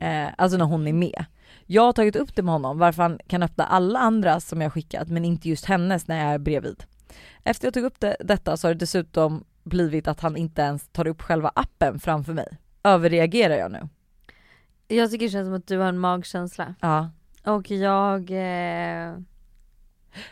[0.00, 1.24] Eh, alltså när hon är med.
[1.70, 4.72] Jag har tagit upp det med honom varför han kan öppna alla andra som jag
[4.72, 6.84] skickat men inte just hennes när jag är bredvid.
[7.44, 10.88] Efter jag tog upp det, detta så har det dessutom blivit att han inte ens
[10.88, 12.58] tar upp själva appen framför mig.
[12.82, 13.88] Överreagerar jag nu?
[14.88, 16.74] Jag tycker det känns som att du har en magkänsla.
[16.80, 17.10] Ja.
[17.44, 19.18] Och jag, eh...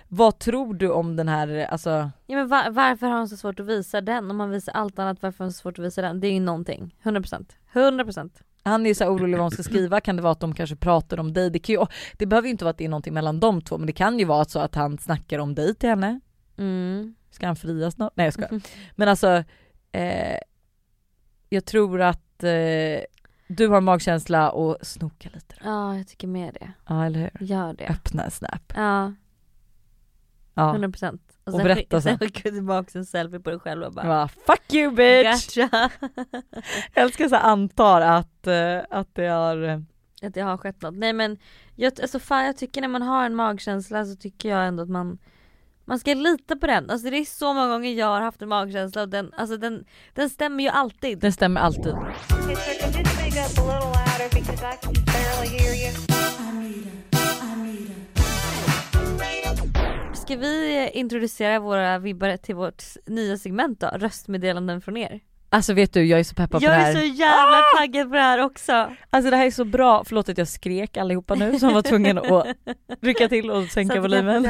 [0.08, 1.90] Vad tror du om den här, alltså
[2.26, 4.30] ja, men var, varför har han så svårt att visa den?
[4.30, 6.20] Om man visar allt annat, varför har han så svårt att visa den?
[6.20, 7.46] Det är ju någonting, 100%.
[7.72, 8.30] 100%.
[8.66, 10.76] Han är ju så orolig vad hon ska skriva, kan det vara att de kanske
[10.76, 11.50] pratar om dig?
[11.50, 13.78] Det, kan ju, det behöver ju inte vara att det är någonting mellan de två
[13.78, 16.20] men det kan ju vara så att han snackar om dig till henne.
[16.58, 17.14] Mm.
[17.30, 18.12] Ska han fria snart?
[18.16, 18.60] Nej jag skojar.
[18.96, 19.44] Men alltså,
[19.92, 20.38] eh,
[21.48, 23.00] jag tror att eh,
[23.48, 25.68] du har magkänsla och snoka lite då.
[25.70, 26.72] Ja jag tycker med det.
[26.88, 27.46] Ja eller hur?
[27.46, 27.86] Gör det.
[27.88, 28.72] Öppna en snap.
[28.76, 29.12] Ja,
[30.54, 30.74] Ja.
[30.74, 31.18] 100%.
[31.46, 32.18] Och, Och berätta sen.
[32.18, 35.56] Sen du tillbaka en selfie på dig själv och bara Ja, fuck you bitch!
[35.56, 35.90] Gotcha!
[36.94, 39.78] Jag älskar så antar att, eh, att det har eh,
[40.22, 40.94] att det har skett något.
[40.94, 41.38] Nej men,
[41.74, 44.88] jag, alltså fan jag tycker när man har en magkänsla så tycker jag ändå att
[44.88, 45.18] man
[45.84, 46.90] man ska lita på den.
[46.90, 49.84] Alltså det är så många gånger jag har haft en magkänsla och den, alltså den,
[50.14, 51.18] den stämmer ju alltid.
[51.18, 51.94] det stämmer alltid.
[55.82, 56.15] Yes,
[60.26, 63.86] Ska vi introducera våra vibbare till vårt nya segment då?
[63.86, 65.20] Röstmeddelanden från er.
[65.56, 66.92] Alltså vet du, jag är så peppad på Jag det är här.
[66.92, 68.72] så jävla taggad på det här också.
[69.10, 72.18] Alltså det här är så bra, förlåt att jag skrek allihopa nu som var tvungen
[72.18, 72.46] att
[73.02, 74.48] rycka till och sänka volymen.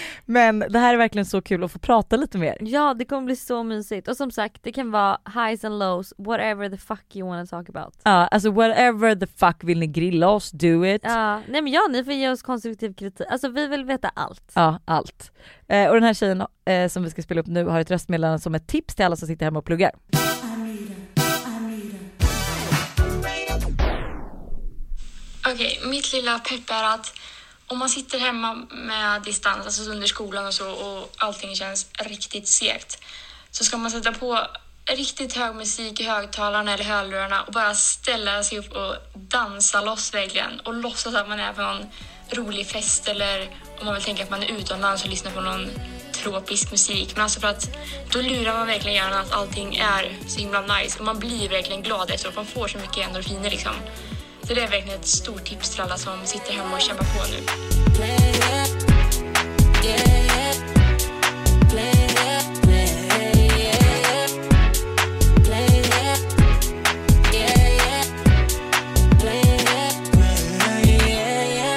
[0.24, 2.56] Men det här är verkligen så kul att få prata lite mer.
[2.60, 6.12] Ja det kommer bli så mysigt och som sagt det kan vara highs and lows,
[6.18, 7.94] whatever the fuck you wanna talk about.
[8.02, 11.00] Ja, alltså whatever the fuck vill ni grilla oss, do it.
[11.04, 14.52] Ja, nej men ja ni får ge oss konstruktiv kritik, alltså vi vill veta allt.
[14.54, 15.32] Ja, allt.
[15.68, 18.38] Eh, och den här tjejen eh, som vi ska spela upp nu har ett röstmeddelande
[18.38, 19.90] som ett tips till alla som sitter hemma och pluggar.
[25.46, 27.12] Okej, mitt lilla pepp är att
[27.66, 32.48] om man sitter hemma med distans, alltså under skolan och så och allting känns riktigt
[32.48, 32.98] segt
[33.50, 34.46] så ska man sätta på
[34.84, 40.14] riktigt hög musik i högtalarna eller hörlurarna och bara ställa sig upp och dansa loss
[40.14, 41.86] verkligen och låtsas att man är på någon
[42.30, 43.42] rolig fest eller
[43.78, 45.70] om man vill tänka att man är utomlands och lyssnar på någon
[46.12, 47.12] tropisk musik.
[47.14, 47.76] Men alltså för att
[48.12, 51.82] då lurar man verkligen hjärnan att allting är så himla nice och man blir verkligen
[51.82, 52.36] glad efteråt.
[52.36, 53.74] Man får så mycket endorfiner liksom.
[54.50, 57.20] Så det är verkligen ett stort tips till alla som sitter hemma och kämpar på
[57.30, 57.38] nu.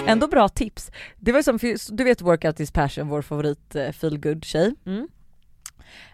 [0.07, 0.91] Ändå bra tips.
[1.19, 1.59] Det var som,
[1.97, 4.75] du vet Workout is passion, vår favorit eh, feel good tjej.
[4.85, 5.07] Mm.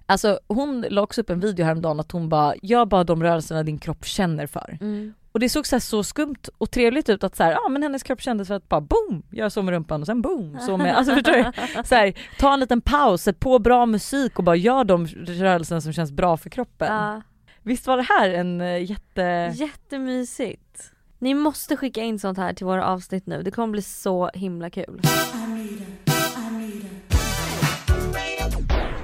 [0.06, 3.64] Alltså hon la också upp en video häromdagen att hon bara, gör bara de rörelserna
[3.64, 4.78] din kropp känner för.
[4.82, 5.14] Mm.
[5.40, 8.04] Och det såg så, så skumt och trevligt ut att så här, ja men hennes
[8.04, 10.98] kropp kändes för att bara boom, göra så med rumpan och sen boom, så med,
[10.98, 11.44] alltså förstår du?
[11.84, 15.82] Så här, ta en liten paus, sätt på bra musik och bara gör de rörelserna
[15.82, 16.94] som känns bra för kroppen.
[16.94, 17.22] Ja,
[17.64, 19.52] Visst var det här en eh, jätte...
[19.56, 20.92] jättemysigt.
[21.20, 24.70] Ni måste skicka in sånt här till våra avsnitt nu, det kommer bli så himla
[24.70, 25.02] kul.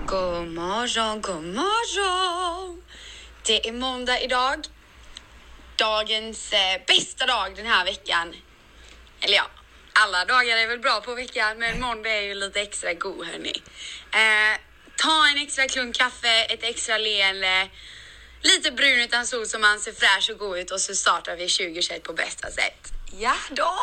[0.07, 2.81] God morgon, god morgon!
[3.47, 4.74] Det är måndag idag.
[5.75, 8.35] Dagens eh, bästa dag den här veckan.
[9.21, 9.49] Eller ja,
[9.93, 13.61] alla dagar är väl bra på veckan, men måndag är ju lite extra god hörni.
[14.11, 14.59] Eh,
[14.97, 17.69] ta en extra klunk kaffe, ett extra leende,
[18.41, 21.47] lite brun utan sol så man ser fräsch och god ut och så startar vi
[21.47, 22.91] 2021 på bästa sätt.
[23.17, 23.73] Ja då!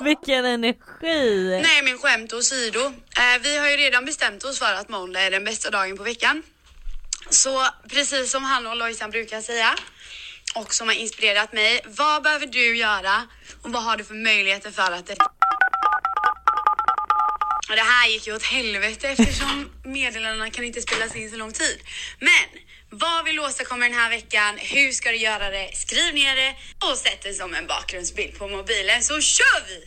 [0.00, 1.60] Vilken energi!
[1.62, 2.80] Nej men skämt åsido.
[2.80, 6.02] Eh, vi har ju redan bestämt oss för att måndag är den bästa dagen på
[6.02, 6.42] veckan.
[7.30, 9.74] Så precis som han och Lojsan brukar säga
[10.56, 11.80] och som har inspirerat mig.
[11.84, 13.22] Vad behöver du göra
[13.62, 15.16] och vad har du för möjligheter för att det...
[17.68, 21.52] Och det här gick ju åt helvete eftersom meddelandena kan inte spelas in så lång
[21.52, 21.80] tid.
[22.18, 24.58] Men vad vill du åstadkomma den här veckan?
[24.58, 25.70] Hur ska du göra det?
[25.74, 26.54] Skriv ner det
[26.86, 29.78] och sätt det som en bakgrundsbild på mobilen så kör vi!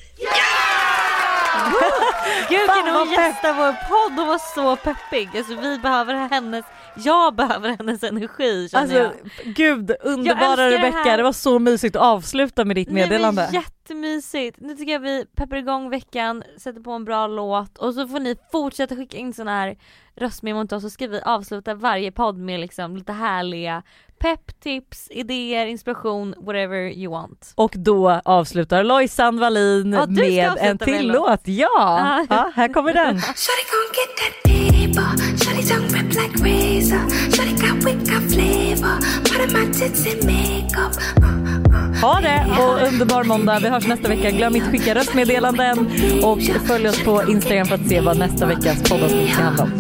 [2.50, 4.14] Gud Fan, kan vad hon gästa vår podd?
[4.18, 5.30] Hon var så peppig.
[5.38, 6.66] Alltså vi behöver hennes,
[7.06, 9.54] jag behöver hennes energi känner Alltså jag.
[9.56, 13.42] gud, underbara Jag älskar det Rebecka, det var så mysigt att avsluta med ditt meddelande.
[13.42, 14.58] Nej, men jättemysigt.
[14.62, 18.20] Nu tycker jag vi peppar igång veckan, sätter på en bra låt och så får
[18.20, 19.78] ni fortsätta skicka in såna här
[20.16, 23.84] röstmemon till oss så ska vi avsluta varje podd med liksom lite härliga
[24.20, 27.54] pepp, tips, idéer, inspiration, whatever you want.
[27.56, 31.16] Och då avslutar Lojsan Wallin Ja, med en med till låt.
[31.30, 31.42] låt.
[31.48, 31.70] Ja,
[32.10, 32.26] Ja.
[32.30, 33.16] ja, här kommer den.
[34.70, 35.10] Paper.
[35.42, 37.04] Shawty tongue rip like razor.
[37.34, 39.00] Shawty got wick, got flavor.
[39.28, 40.94] Part of my tits and makeup.
[41.22, 41.49] Uh.
[42.02, 43.60] Ha det och underbar måndag.
[43.62, 44.32] Vi hörs nästa vecka.
[44.32, 45.78] Glöm inte skicka röstmeddelanden
[46.24, 49.72] och följ oss på Instagram för att se vad nästa veckas poddavsnitt ska handla om.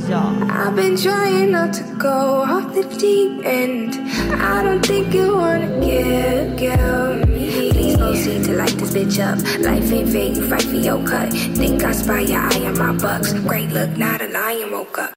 [0.49, 3.95] I've been trying not to go off the deep end.
[4.33, 7.71] I don't think you wanna give, give me.
[7.71, 9.37] Please proceed to light this bitch up.
[9.59, 11.33] Life ain't fair, you fight for your cut.
[11.57, 13.33] Think I spy your eye on my bucks.
[13.33, 15.07] Great look, not a lion woke up.